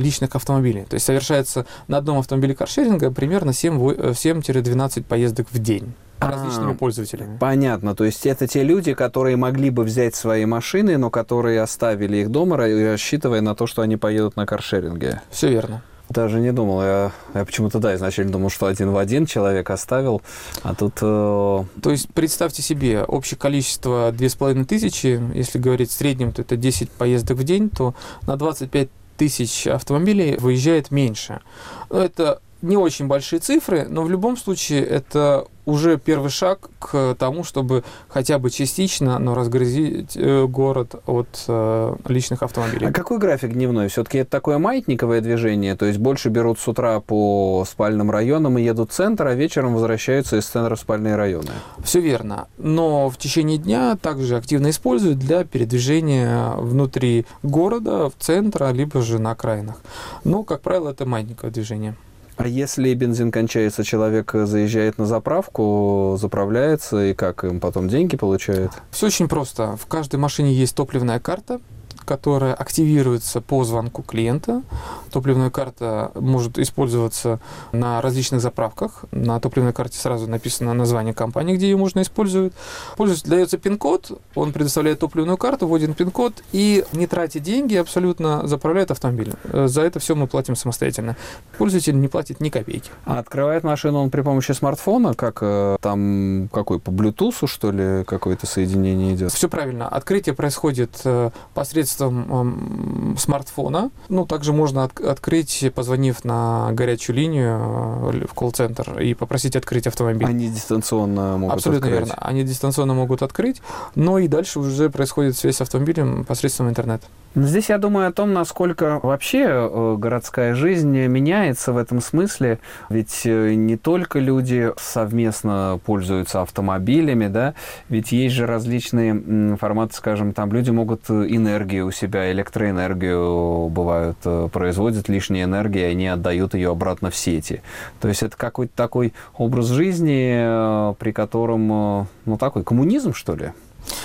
личных 0.00 0.34
автомобилей. 0.34 0.84
То 0.88 0.94
есть 0.94 1.06
совершается 1.06 1.66
на 1.88 1.98
одном 1.98 2.18
автомобиле 2.18 2.54
каршеринга 2.54 3.10
примерно 3.10 3.50
7-12 3.50 5.00
э, 5.00 5.02
поездок 5.02 5.46
в 5.50 5.58
день 5.58 5.94
различными 6.18 6.72
а, 6.72 6.74
пользователями. 6.74 7.36
Понятно. 7.38 7.94
То 7.94 8.04
есть 8.04 8.26
это 8.26 8.46
те 8.46 8.62
люди, 8.62 8.94
которые 8.94 9.36
могли 9.36 9.70
бы 9.70 9.82
взять 9.82 10.14
свои 10.14 10.44
машины, 10.44 10.96
но 10.96 11.10
которые 11.10 11.60
оставили 11.60 12.18
их 12.18 12.30
дома, 12.30 12.56
рассчитывая 12.56 13.40
на 13.40 13.54
то, 13.54 13.66
что 13.66 13.82
они 13.82 13.96
поедут 13.96 14.36
на 14.36 14.46
каршеринге. 14.46 15.20
Все 15.30 15.48
верно. 15.48 15.82
Даже 16.08 16.40
не 16.40 16.52
думал. 16.52 16.82
Я, 16.82 17.12
я 17.34 17.44
почему-то, 17.44 17.78
да, 17.78 17.94
изначально 17.94 18.32
думал, 18.32 18.50
что 18.50 18.66
один 18.66 18.90
в 18.90 18.98
один 18.98 19.24
человек 19.24 19.70
оставил, 19.70 20.20
а 20.62 20.74
тут... 20.74 20.98
Э... 21.00 21.64
То 21.82 21.90
есть 21.90 22.08
представьте 22.12 22.60
себе, 22.60 23.02
общее 23.02 23.38
количество 23.38 24.12
2500, 24.12 25.34
если 25.34 25.58
говорить 25.58 25.90
в 25.90 25.94
среднем, 25.94 26.32
то 26.32 26.42
это 26.42 26.56
10 26.56 26.90
поездок 26.90 27.38
в 27.38 27.44
день, 27.44 27.70
то 27.70 27.94
на 28.26 28.36
25 28.36 28.90
тысяч 29.22 29.68
автомобилей 29.68 30.36
выезжает 30.36 30.90
меньше. 30.90 31.42
Это 31.90 32.42
не 32.60 32.76
очень 32.76 33.06
большие 33.06 33.38
цифры, 33.38 33.86
но 33.88 34.02
в 34.02 34.10
любом 34.10 34.36
случае 34.36 34.84
это 34.84 35.46
уже 35.64 35.98
первый 35.98 36.30
шаг 36.30 36.70
к 36.78 37.14
тому, 37.18 37.44
чтобы 37.44 37.84
хотя 38.08 38.38
бы 38.38 38.50
частично, 38.50 39.18
но 39.18 39.34
разгрузить 39.34 40.16
э, 40.16 40.46
город 40.46 40.96
от 41.06 41.44
э, 41.48 41.94
личных 42.08 42.42
автомобилей. 42.42 42.86
А 42.86 42.92
какой 42.92 43.18
график 43.18 43.52
дневной? 43.52 43.88
Все-таки 43.88 44.18
это 44.18 44.30
такое 44.30 44.58
маятниковое 44.58 45.20
движение, 45.20 45.76
то 45.76 45.86
есть 45.86 45.98
больше 45.98 46.28
берут 46.28 46.58
с 46.58 46.66
утра 46.66 47.00
по 47.00 47.64
спальным 47.68 48.10
районам 48.10 48.58
и 48.58 48.62
едут 48.62 48.90
в 48.90 48.94
центр, 48.94 49.26
а 49.26 49.34
вечером 49.34 49.74
возвращаются 49.74 50.36
из 50.36 50.46
центра 50.46 50.74
в 50.74 50.80
спальные 50.80 51.16
районы. 51.16 51.50
Все 51.82 52.00
верно. 52.00 52.48
Но 52.58 53.08
в 53.08 53.16
течение 53.16 53.58
дня 53.58 53.96
также 54.00 54.36
активно 54.36 54.70
используют 54.70 55.18
для 55.18 55.44
передвижения 55.44 56.54
внутри 56.56 57.26
города, 57.42 58.10
в 58.10 58.14
центра, 58.18 58.70
либо 58.72 59.02
же 59.02 59.18
на 59.18 59.32
окраинах. 59.32 59.76
Но, 60.24 60.42
как 60.42 60.60
правило, 60.60 60.90
это 60.90 61.06
маятниковое 61.06 61.52
движение. 61.52 61.94
А 62.36 62.48
если 62.48 62.92
бензин 62.94 63.30
кончается, 63.30 63.84
человек 63.84 64.32
заезжает 64.32 64.98
на 64.98 65.06
заправку, 65.06 66.16
заправляется, 66.18 67.06
и 67.06 67.14
как 67.14 67.44
им 67.44 67.60
потом 67.60 67.88
деньги 67.88 68.16
получает? 68.16 68.70
Все 68.90 69.06
очень 69.06 69.28
просто. 69.28 69.76
В 69.76 69.86
каждой 69.86 70.16
машине 70.16 70.52
есть 70.52 70.74
топливная 70.74 71.20
карта, 71.20 71.60
которая 72.04 72.54
активируется 72.54 73.40
по 73.40 73.64
звонку 73.64 74.02
клиента. 74.02 74.62
Топливная 75.10 75.50
карта 75.50 76.12
может 76.14 76.58
использоваться 76.58 77.40
на 77.72 78.00
различных 78.00 78.40
заправках. 78.40 79.04
На 79.10 79.40
топливной 79.40 79.72
карте 79.72 79.98
сразу 79.98 80.28
написано 80.28 80.74
название 80.74 81.14
компании, 81.14 81.56
где 81.56 81.70
ее 81.70 81.76
можно 81.76 82.02
использовать. 82.02 82.52
Пользователю 82.96 83.30
дается 83.30 83.58
пин-код, 83.58 84.20
он 84.34 84.52
предоставляет 84.52 84.98
топливную 85.00 85.36
карту, 85.36 85.66
вводит 85.66 85.96
пин-код 85.96 86.42
и, 86.52 86.84
не 86.92 87.06
тратя 87.06 87.40
деньги, 87.40 87.76
абсолютно 87.76 88.46
заправляет 88.46 88.90
автомобиль. 88.90 89.32
Э, 89.44 89.66
за 89.68 89.82
это 89.82 89.98
все 90.00 90.14
мы 90.14 90.26
платим 90.26 90.56
самостоятельно. 90.56 91.16
Пользователь 91.58 91.98
не 91.98 92.08
платит 92.08 92.40
ни 92.40 92.48
копейки. 92.48 92.90
А 93.04 93.18
открывает 93.18 93.64
машину 93.64 94.02
он 94.02 94.10
при 94.10 94.22
помощи 94.22 94.52
смартфона, 94.52 95.14
как 95.14 95.38
э, 95.42 95.76
там 95.80 96.48
какой, 96.52 96.78
по 96.78 96.90
Bluetooth, 96.90 97.46
что 97.46 97.70
ли, 97.70 98.04
какое-то 98.04 98.46
соединение 98.46 99.14
идет? 99.14 99.32
Все 99.32 99.48
правильно. 99.48 99.88
Открытие 99.88 100.34
происходит 100.34 101.00
э, 101.04 101.30
посредством 101.54 101.91
посредством 101.92 103.16
смартфона. 103.18 103.90
Ну, 104.08 104.26
также 104.26 104.52
можно 104.52 104.84
от, 104.84 105.00
открыть, 105.00 105.64
позвонив 105.74 106.24
на 106.24 106.70
горячую 106.72 107.16
линию 107.16 108.12
э, 108.12 108.26
в 108.26 108.34
колл-центр 108.34 109.00
и 109.00 109.14
попросить 109.14 109.56
открыть 109.56 109.86
автомобиль. 109.86 110.26
Они 110.26 110.48
дистанционно 110.48 111.36
могут 111.36 111.56
Абсолютно 111.56 111.86
открыть. 111.86 112.08
верно. 112.08 112.14
Они 112.20 112.42
дистанционно 112.44 112.94
могут 112.94 113.22
открыть, 113.22 113.62
но 113.94 114.18
и 114.18 114.28
дальше 114.28 114.60
уже 114.60 114.90
происходит 114.90 115.36
связь 115.36 115.56
с 115.56 115.60
автомобилем 115.60 116.24
посредством 116.24 116.68
интернета. 116.68 117.06
Здесь 117.34 117.70
я 117.70 117.78
думаю 117.78 118.08
о 118.08 118.12
том, 118.12 118.32
насколько 118.32 119.00
вообще 119.02 119.44
э, 119.48 119.96
городская 119.98 120.54
жизнь 120.54 120.90
меняется 121.06 121.72
в 121.72 121.78
этом 121.78 122.00
смысле. 122.00 122.58
Ведь 122.90 123.22
э, 123.24 123.54
не 123.54 123.76
только 123.76 124.18
люди 124.18 124.70
совместно 124.78 125.80
пользуются 125.84 126.42
автомобилями, 126.42 127.28
да, 127.28 127.54
ведь 127.88 128.12
есть 128.12 128.34
же 128.34 128.46
различные 128.46 129.56
форматы, 129.56 129.94
скажем, 129.94 130.32
там 130.32 130.52
люди 130.52 130.70
могут 130.70 131.10
энергию 131.10 131.81
у 131.82 131.90
себя, 131.90 132.30
электроэнергию 132.32 133.68
бывают, 133.68 134.18
э, 134.24 134.48
производят 134.52 135.08
лишней 135.08 135.44
энергии, 135.44 135.82
они 135.82 136.08
отдают 136.08 136.54
ее 136.54 136.70
обратно 136.70 137.10
в 137.10 137.16
сети. 137.16 137.62
То 138.00 138.08
есть 138.08 138.22
это 138.22 138.36
какой-то 138.36 138.72
такой 138.74 139.12
образ 139.36 139.66
жизни, 139.66 140.94
при 140.94 141.12
котором, 141.12 142.08
ну, 142.24 142.38
такой 142.38 142.64
коммунизм, 142.64 143.14
что 143.14 143.34
ли? 143.34 143.52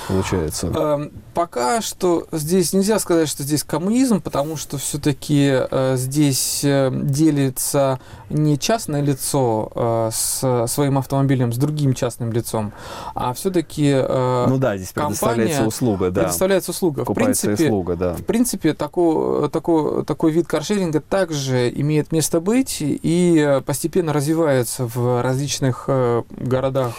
Получается? 0.08 0.68
Эм, 0.68 1.12
пока 1.34 1.82
что 1.82 2.28
здесь 2.32 2.74
нельзя 2.74 3.00
сказать, 3.00 3.30
что 3.30 3.44
здесь 3.44 3.64
коммунизм, 3.64 4.22
потому 4.22 4.58
что 4.58 4.78
все-таки 4.78 5.52
э, 5.52 5.96
здесь 5.98 6.62
э, 6.64 6.90
делится 6.94 8.00
не 8.30 8.58
частное 8.58 9.02
лицо 9.02 9.72
э, 9.76 10.10
с 10.14 10.68
своим 10.68 10.98
автомобилем 10.98 11.54
с 11.54 11.58
другим 11.58 11.94
частным 11.94 12.32
лицом, 12.32 12.74
а 13.16 13.34
все-таки 13.34 13.94
ну 13.94 14.58
да, 14.58 14.78
здесь 14.78 14.92
предоставляется 14.92 15.66
услуга, 15.66 16.12
да. 16.12 16.22
Предоставляется 16.22 16.72
услуга. 16.72 17.06
в 17.06 17.14
принципе, 17.14 17.66
услуга, 17.66 17.96
да. 17.96 18.14
В 18.14 18.24
принципе, 18.24 18.74
такой, 18.74 19.50
такой, 19.50 20.06
такой 20.06 20.32
вид 20.32 20.48
каршеринга 20.48 21.02
также 21.02 21.70
имеет 21.70 22.12
место 22.12 22.40
быть 22.40 22.78
и 22.80 23.62
постепенно 23.66 24.14
развивается 24.14 24.86
в 24.86 25.22
различных 25.22 25.88
городах 25.88 26.94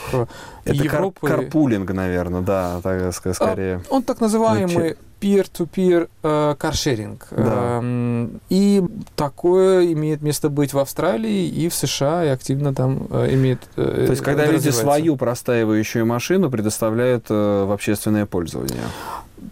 это 0.69 0.85
Европы. 0.85 1.27
Кар 1.27 1.41
карпулинг, 1.41 1.91
наверное, 1.93 2.41
да, 2.43 2.81
так, 2.83 2.98
скорее. 3.35 3.83
А, 3.91 3.95
он 3.95 4.03
так 4.03 4.21
называемый 4.21 4.97
peer-to-peer 5.21 6.09
э, 6.23 6.55
каршеринг. 6.59 7.27
Да. 7.31 7.79
Эм, 7.79 8.41
и 8.49 8.83
такое 9.17 9.93
имеет 9.93 10.23
место 10.23 10.49
быть 10.49 10.73
в 10.73 10.79
Австралии 10.79 11.47
и 11.49 11.69
в 11.69 11.75
США, 11.75 12.25
и 12.25 12.29
активно 12.29 12.75
там 12.75 13.09
э, 13.11 13.35
имеет 13.35 13.61
э, 13.77 14.05
То 14.07 14.13
есть, 14.13 14.23
когда 14.23 14.47
люди 14.47 14.69
свою 14.71 15.17
простаивающую 15.17 16.07
машину 16.07 16.51
предоставляют 16.51 17.29
в 17.29 17.73
общественное 17.73 18.27
пользование? 18.27 18.85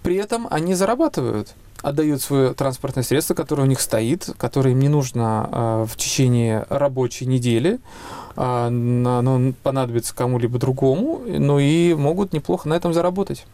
При 0.02 0.16
этом 0.16 0.46
они 0.50 0.74
зарабатывают 0.74 1.54
отдают 1.82 2.20
свое 2.20 2.54
транспортное 2.54 3.04
средство, 3.04 3.34
которое 3.34 3.62
у 3.62 3.66
них 3.66 3.80
стоит, 3.80 4.30
которое 4.38 4.72
им 4.72 4.80
не 4.80 4.88
нужно 4.88 5.48
э, 5.50 5.86
в 5.88 5.96
течение 5.96 6.66
рабочей 6.68 7.26
недели, 7.26 7.78
э, 8.36 8.40
оно 8.40 9.52
понадобится 9.62 10.14
кому-либо 10.14 10.58
другому, 10.58 11.20
ну 11.26 11.58
и 11.58 11.94
могут 11.94 12.32
неплохо 12.32 12.68
на 12.68 12.74
этом 12.74 12.92
заработать. 12.92 13.46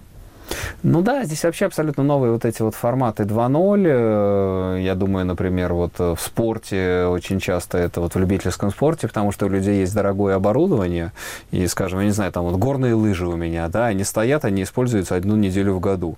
Ну 0.85 1.01
да, 1.01 1.23
здесь 1.23 1.45
вообще 1.45 1.67
абсолютно 1.67 2.03
новые 2.03 2.33
вот 2.33 2.45
эти 2.45 2.61
вот 2.61 2.75
форматы 2.75 3.23
2.0. 3.23 3.85
Э, 3.87 4.81
я 4.83 4.97
думаю, 4.97 5.25
например, 5.25 5.75
вот 5.75 5.97
в 5.97 6.19
спорте 6.19 7.05
очень 7.07 7.39
часто 7.39 7.79
это 7.79 8.01
вот 8.01 8.17
в 8.17 8.19
любительском 8.19 8.73
спорте, 8.73 9.07
потому 9.07 9.31
что 9.31 9.47
у 9.47 9.49
людей 9.49 9.79
есть 9.79 9.95
дорогое 9.95 10.35
оборудование, 10.35 11.13
и, 11.53 11.69
скажем, 11.69 12.01
я 12.01 12.07
не 12.07 12.11
знаю, 12.11 12.33
там 12.33 12.47
вот 12.47 12.57
горные 12.57 12.95
лыжи 12.95 13.29
у 13.29 13.37
меня, 13.37 13.69
да, 13.69 13.87
они 13.87 14.03
стоят, 14.03 14.45
они 14.45 14.65
используются 14.65 15.15
одну 15.15 15.37
неделю 15.37 15.75
в 15.75 15.79
году. 15.81 16.17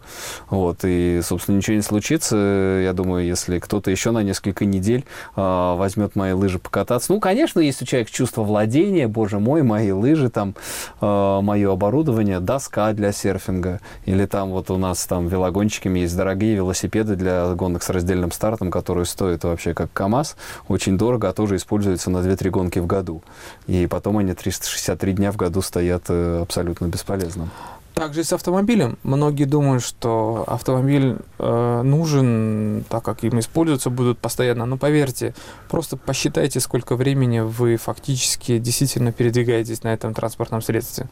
Вот, 0.48 0.78
и, 0.84 1.20
собственно, 1.22 1.58
ничего 1.58 1.76
не 1.76 1.82
случится, 1.82 2.36
я 2.82 2.94
думаю, 2.94 3.26
если 3.26 3.58
кто-то 3.58 3.90
еще 3.90 4.12
на 4.12 4.22
несколько 4.22 4.64
недель 4.64 5.04
э, 5.36 5.74
возьмет 5.76 6.16
мои 6.16 6.32
лыжи 6.32 6.58
покататься. 6.58 7.12
Ну, 7.12 7.20
конечно, 7.20 7.60
есть 7.60 7.82
у 7.82 7.84
человека 7.84 8.10
чувство 8.10 8.42
владения, 8.42 9.08
боже 9.08 9.40
мой, 9.40 9.62
мои 9.62 9.92
лыжи, 9.92 10.30
там, 10.30 10.54
э, 11.02 11.40
мое 11.42 11.70
оборудование, 11.70 12.40
доска 12.40 12.94
для 12.94 13.12
серфинга, 13.12 13.80
или 14.06 14.24
там 14.24 14.53
вот 14.54 14.70
у 14.70 14.78
нас 14.78 15.04
там 15.04 15.28
велогонщиками 15.28 16.00
есть 16.00 16.16
дорогие 16.16 16.54
велосипеды 16.54 17.16
для 17.16 17.54
гонок 17.54 17.82
с 17.82 17.90
раздельным 17.90 18.32
стартом, 18.32 18.70
которые 18.70 19.04
стоят 19.04 19.44
вообще 19.44 19.74
как 19.74 19.92
КАМАЗ, 19.92 20.36
очень 20.68 20.96
дорого, 20.96 21.28
а 21.28 21.32
тоже 21.32 21.56
используются 21.56 22.10
на 22.10 22.18
2-3 22.18 22.50
гонки 22.50 22.78
в 22.78 22.86
году. 22.86 23.22
И 23.66 23.86
потом 23.86 24.18
они 24.18 24.32
363 24.32 25.12
дня 25.12 25.32
в 25.32 25.36
году 25.36 25.60
стоят 25.60 26.04
э, 26.08 26.40
абсолютно 26.40 26.86
бесполезно. 26.86 27.50
Также 27.94 28.22
и 28.22 28.24
с 28.24 28.32
автомобилем. 28.32 28.98
Многие 29.04 29.44
думают, 29.44 29.84
что 29.84 30.42
автомобиль 30.48 31.16
э, 31.38 31.82
нужен, 31.82 32.84
так 32.88 33.04
как 33.04 33.22
им 33.22 33.38
используются 33.38 33.88
будут 33.88 34.18
постоянно. 34.18 34.66
Но 34.66 34.76
поверьте, 34.76 35.32
просто 35.68 35.96
посчитайте, 35.96 36.58
сколько 36.58 36.96
времени 36.96 37.38
вы 37.38 37.76
фактически 37.76 38.58
действительно 38.58 39.12
передвигаетесь 39.12 39.84
на 39.84 39.92
этом 39.92 40.12
транспортном 40.12 40.60
средстве. 40.60 41.08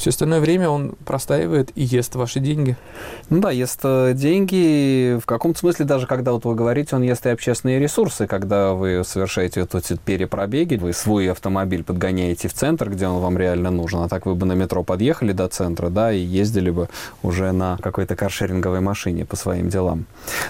Все 0.00 0.08
остальное 0.08 0.40
время 0.40 0.70
он 0.70 0.94
простаивает 1.04 1.72
и 1.74 1.82
ест 1.82 2.14
ваши 2.14 2.40
деньги. 2.40 2.74
Ну 3.28 3.38
да, 3.38 3.50
ест 3.50 3.80
э, 3.82 4.14
деньги. 4.14 5.18
В 5.22 5.26
каком-то 5.26 5.58
смысле 5.58 5.84
даже, 5.84 6.06
когда 6.06 6.32
вот 6.32 6.46
вы 6.46 6.54
говорите, 6.54 6.96
он 6.96 7.02
ест 7.02 7.26
и 7.26 7.28
общественные 7.28 7.78
ресурсы. 7.78 8.26
Когда 8.26 8.72
вы 8.72 9.02
совершаете 9.04 9.60
вот 9.60 9.74
эти 9.74 9.98
перепробеги, 10.02 10.76
вы 10.76 10.94
свой 10.94 11.30
автомобиль 11.30 11.84
подгоняете 11.84 12.48
в 12.48 12.54
центр, 12.54 12.88
где 12.88 13.08
он 13.08 13.20
вам 13.20 13.36
реально 13.36 13.70
нужен. 13.70 14.00
А 14.00 14.08
так 14.08 14.24
вы 14.24 14.34
бы 14.34 14.46
на 14.46 14.54
метро 14.54 14.82
подъехали 14.82 15.32
до 15.32 15.48
центра, 15.48 15.90
да, 15.90 16.10
и 16.10 16.18
ездили 16.18 16.70
бы 16.70 16.88
уже 17.22 17.52
на 17.52 17.76
какой-то 17.82 18.16
каршеринговой 18.16 18.80
машине 18.80 19.26
по 19.26 19.36
своим 19.36 19.68
делам. 19.68 20.06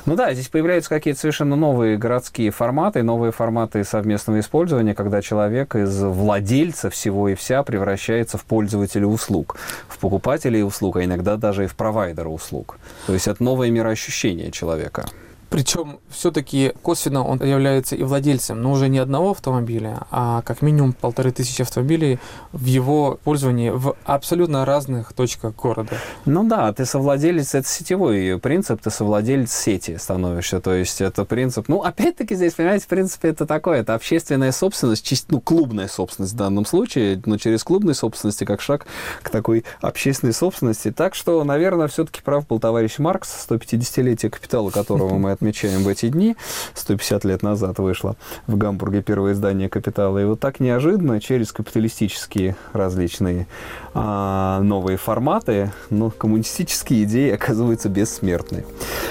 Ну 0.06 0.14
да, 0.14 0.32
здесь 0.32 0.46
появляются 0.46 0.90
какие-то 0.90 1.18
совершенно 1.18 1.56
новые 1.56 1.98
городские 1.98 2.52
форматы, 2.52 3.02
новые 3.02 3.32
форматы 3.32 3.82
совместного 3.82 4.38
использования, 4.38 4.94
когда 4.94 5.20
человек 5.20 5.74
из 5.74 6.00
владельца 6.00 6.88
всего 6.88 7.28
и 7.28 7.34
вся 7.34 7.64
превращается 7.64 8.38
в 8.38 8.44
пользователя 8.44 9.08
услуг 9.08 9.39
услуг, 9.40 9.56
в 9.88 9.98
покупателей 9.98 10.62
услуг, 10.62 10.96
а 10.96 11.04
иногда 11.04 11.36
даже 11.36 11.64
и 11.64 11.66
в 11.66 11.74
провайдера 11.74 12.28
услуг. 12.28 12.78
То 13.06 13.14
есть 13.14 13.28
это 13.28 13.42
новое 13.42 13.70
мироощущение 13.70 14.50
человека. 14.50 15.06
Причем 15.50 15.98
все-таки 16.08 16.72
косвенно 16.80 17.26
он 17.26 17.42
является 17.42 17.96
и 17.96 18.04
владельцем, 18.04 18.62
но 18.62 18.70
уже 18.70 18.88
не 18.88 18.98
одного 18.98 19.32
автомобиля, 19.32 20.06
а 20.12 20.42
как 20.42 20.62
минимум 20.62 20.92
полторы 20.92 21.32
тысячи 21.32 21.62
автомобилей 21.62 22.20
в 22.52 22.64
его 22.64 23.18
пользовании 23.24 23.70
в 23.70 23.96
абсолютно 24.04 24.64
разных 24.64 25.12
точках 25.12 25.56
города. 25.56 25.96
Ну 26.24 26.44
да, 26.44 26.72
ты 26.72 26.86
совладелец, 26.86 27.56
это 27.56 27.66
сетевой 27.66 28.38
принцип, 28.38 28.80
ты 28.80 28.90
совладелец 28.90 29.52
сети 29.52 29.96
становишься, 29.96 30.60
то 30.60 30.72
есть 30.72 31.00
это 31.00 31.24
принцип, 31.24 31.66
ну 31.66 31.82
опять-таки 31.82 32.36
здесь, 32.36 32.54
понимаете, 32.54 32.84
в 32.84 32.88
принципе 32.88 33.30
это 33.30 33.44
такое, 33.44 33.80
это 33.80 33.94
общественная 33.94 34.52
собственность, 34.52 35.26
ну 35.30 35.40
клубная 35.40 35.88
собственность 35.88 36.34
в 36.34 36.36
данном 36.36 36.64
случае, 36.64 37.20
но 37.26 37.38
через 37.38 37.64
клубной 37.64 37.96
собственности 37.96 38.44
как 38.44 38.60
шаг 38.60 38.86
к 39.22 39.30
такой 39.30 39.64
общественной 39.80 40.32
собственности. 40.32 40.92
Так 40.92 41.16
что, 41.16 41.42
наверное, 41.42 41.88
все-таки 41.88 42.22
прав 42.22 42.46
был 42.46 42.60
товарищ 42.60 42.98
Маркс, 42.98 43.48
150-летие 43.48 44.30
капитала 44.30 44.70
которого 44.70 45.14
мы 45.18 45.39
отмечаем 45.40 45.82
в 45.82 45.88
эти 45.88 46.08
дни. 46.08 46.36
150 46.74 47.24
лет 47.24 47.42
назад 47.42 47.78
вышло 47.78 48.16
в 48.46 48.56
Гамбурге 48.56 49.02
первое 49.02 49.32
издание 49.32 49.68
«Капитала». 49.68 50.18
И 50.18 50.24
вот 50.24 50.38
так 50.38 50.60
неожиданно 50.60 51.20
через 51.20 51.50
капиталистические 51.52 52.56
различные 52.74 53.46
а, 53.94 54.60
новые 54.60 54.98
форматы, 54.98 55.72
ну, 55.88 56.10
коммунистические 56.10 57.04
идеи 57.04 57.30
оказываются 57.30 57.88
бессмертны. 57.88 58.64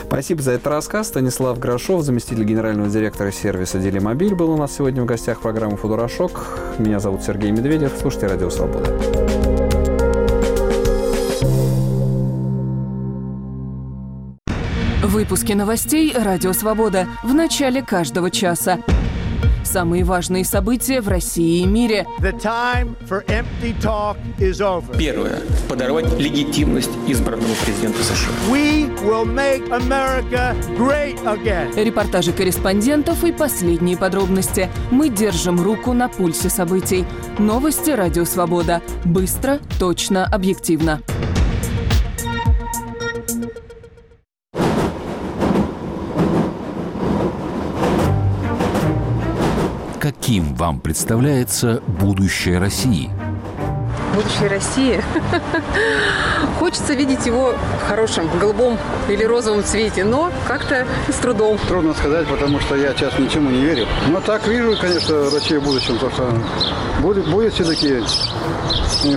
Спасибо 0.06 0.42
за 0.42 0.52
этот 0.52 0.68
рассказ. 0.68 1.08
Станислав 1.08 1.58
Грошов, 1.58 2.04
заместитель 2.04 2.44
генерального 2.44 2.90
директора 2.90 3.32
сервиса 3.32 3.80
«Делимобиль», 3.80 4.36
был 4.36 4.52
у 4.52 4.58
нас 4.58 4.76
сегодня 4.76 5.02
в 5.02 5.06
гостях 5.06 5.42
программы 5.42 5.78
«Футурошок». 5.78 6.46
Меня 6.78 7.00
зовут 7.00 7.24
Сергей 7.24 7.52
Медведев. 7.52 7.94
Слушайте 8.00 8.28
«Радио 8.28 8.50
Свобода». 8.50 9.79
Выпуски 15.10 15.54
новостей 15.54 16.14
«Радио 16.16 16.54
Свобода» 16.54 17.08
в 17.24 17.34
начале 17.34 17.82
каждого 17.82 18.30
часа. 18.30 18.78
Самые 19.64 20.04
важные 20.04 20.46
события 20.46 21.02
в 21.02 21.08
России 21.08 21.64
и 21.64 21.66
мире. 21.66 22.06
Первое. 25.00 25.40
Подорвать 25.68 26.20
легитимность 26.20 26.92
избранного 27.08 27.56
президента 27.66 28.04
США. 28.04 28.30
Репортажи 31.76 32.32
корреспондентов 32.32 33.24
и 33.24 33.32
последние 33.32 33.98
подробности. 33.98 34.70
Мы 34.92 35.10
держим 35.10 35.60
руку 35.60 35.94
на 35.94 36.08
пульсе 36.08 36.50
событий. 36.50 37.04
Новости 37.40 37.90
«Радио 37.90 38.26
Свобода». 38.26 38.84
Быстро, 39.06 39.58
точно, 39.80 40.26
объективно. 40.26 41.02
Каким 50.30 50.54
вам 50.54 50.80
представляется 50.80 51.82
будущее 51.88 52.60
России? 52.60 53.10
Будущей 54.16 54.48
России. 54.48 55.04
Хочется 56.60 56.94
видеть 56.94 57.26
его 57.26 57.54
в 57.54 57.88
хорошем, 57.88 58.30
голубом 58.40 58.78
или 59.08 59.24
розовом 59.24 59.64
цвете, 59.64 60.04
но 60.04 60.32
как-то 60.48 60.86
с 61.10 61.16
трудом. 61.16 61.58
Трудно 61.68 61.94
сказать, 61.94 62.28
потому 62.28 62.60
что 62.60 62.76
я 62.76 62.94
сейчас 62.94 63.18
ничему 63.18 63.50
не 63.50 63.62
верю. 63.62 63.88
Но 64.08 64.20
так 64.22 64.48
вижу, 64.48 64.76
конечно, 64.80 65.30
Россию 65.32 65.62
в 65.62 65.66
будущем, 65.66 65.98
то 65.98 66.10
что 66.10 66.30
будет, 67.02 67.28
будет 67.28 67.54
все-таки 67.54 68.02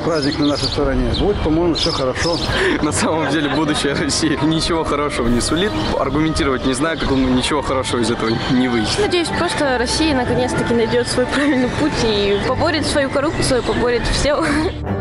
праздник 0.04 0.38
на 0.38 0.46
нашей 0.46 0.68
стороне. 0.68 1.12
Будет, 1.18 1.40
по-моему, 1.42 1.74
все 1.74 1.90
хорошо. 1.90 2.38
На 2.82 2.92
самом 2.92 3.30
деле 3.30 3.48
будущее 3.50 3.94
России 3.94 4.38
ничего 4.42 4.84
хорошего 4.84 5.28
не 5.28 5.40
сулит. 5.40 5.72
Аргументировать 5.98 6.64
не 6.66 6.74
знаю, 6.74 6.98
как 6.98 7.10
он 7.10 7.34
ничего 7.34 7.62
хорошего 7.62 8.00
из 8.00 8.10
этого 8.10 8.30
не 8.50 8.68
выйдет. 8.68 8.90
Надеюсь, 8.98 9.28
просто 9.28 9.78
Россия 9.78 10.14
наконец-таки 10.14 10.74
найдет 10.74 11.08
свой 11.08 11.26
правильный 11.26 11.68
путь 11.80 11.92
и 12.04 12.38
поборет 12.46 12.86
свою 12.86 13.10
коррупцию, 13.10 13.62
поборет 13.62 14.02
все. 14.06 14.44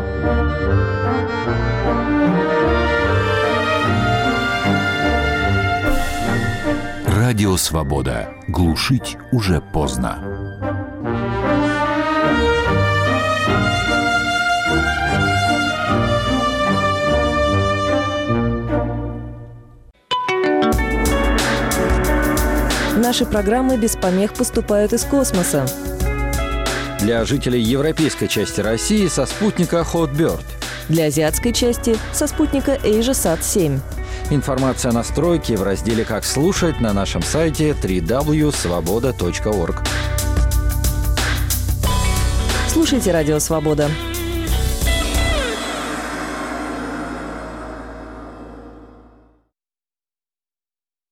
Радио 7.32 7.56
«Свобода». 7.56 8.28
Глушить 8.46 9.16
уже 9.32 9.62
поздно. 9.62 10.18
Наши 22.98 23.24
программы 23.24 23.78
без 23.78 23.96
помех 23.96 24.34
поступают 24.34 24.92
из 24.92 25.04
космоса. 25.04 25.64
Для 27.00 27.24
жителей 27.24 27.62
европейской 27.62 28.26
части 28.26 28.60
России 28.60 29.06
со 29.06 29.24
спутника 29.24 29.86
Hotbird. 29.90 30.44
Для 30.90 31.06
азиатской 31.06 31.54
части 31.54 31.96
со 32.12 32.26
спутника 32.26 32.74
AsiaSat-7. 32.74 33.80
Информация 34.34 34.92
о 34.92 34.94
настройке 34.94 35.58
в 35.58 35.62
разделе 35.62 36.06
«Как 36.06 36.24
слушать» 36.24 36.80
на 36.80 36.94
нашем 36.94 37.20
сайте 37.20 37.72
www.svoboda.org. 37.72 39.76
Слушайте 42.68 43.12
«Радио 43.12 43.38
Свобода». 43.38 43.90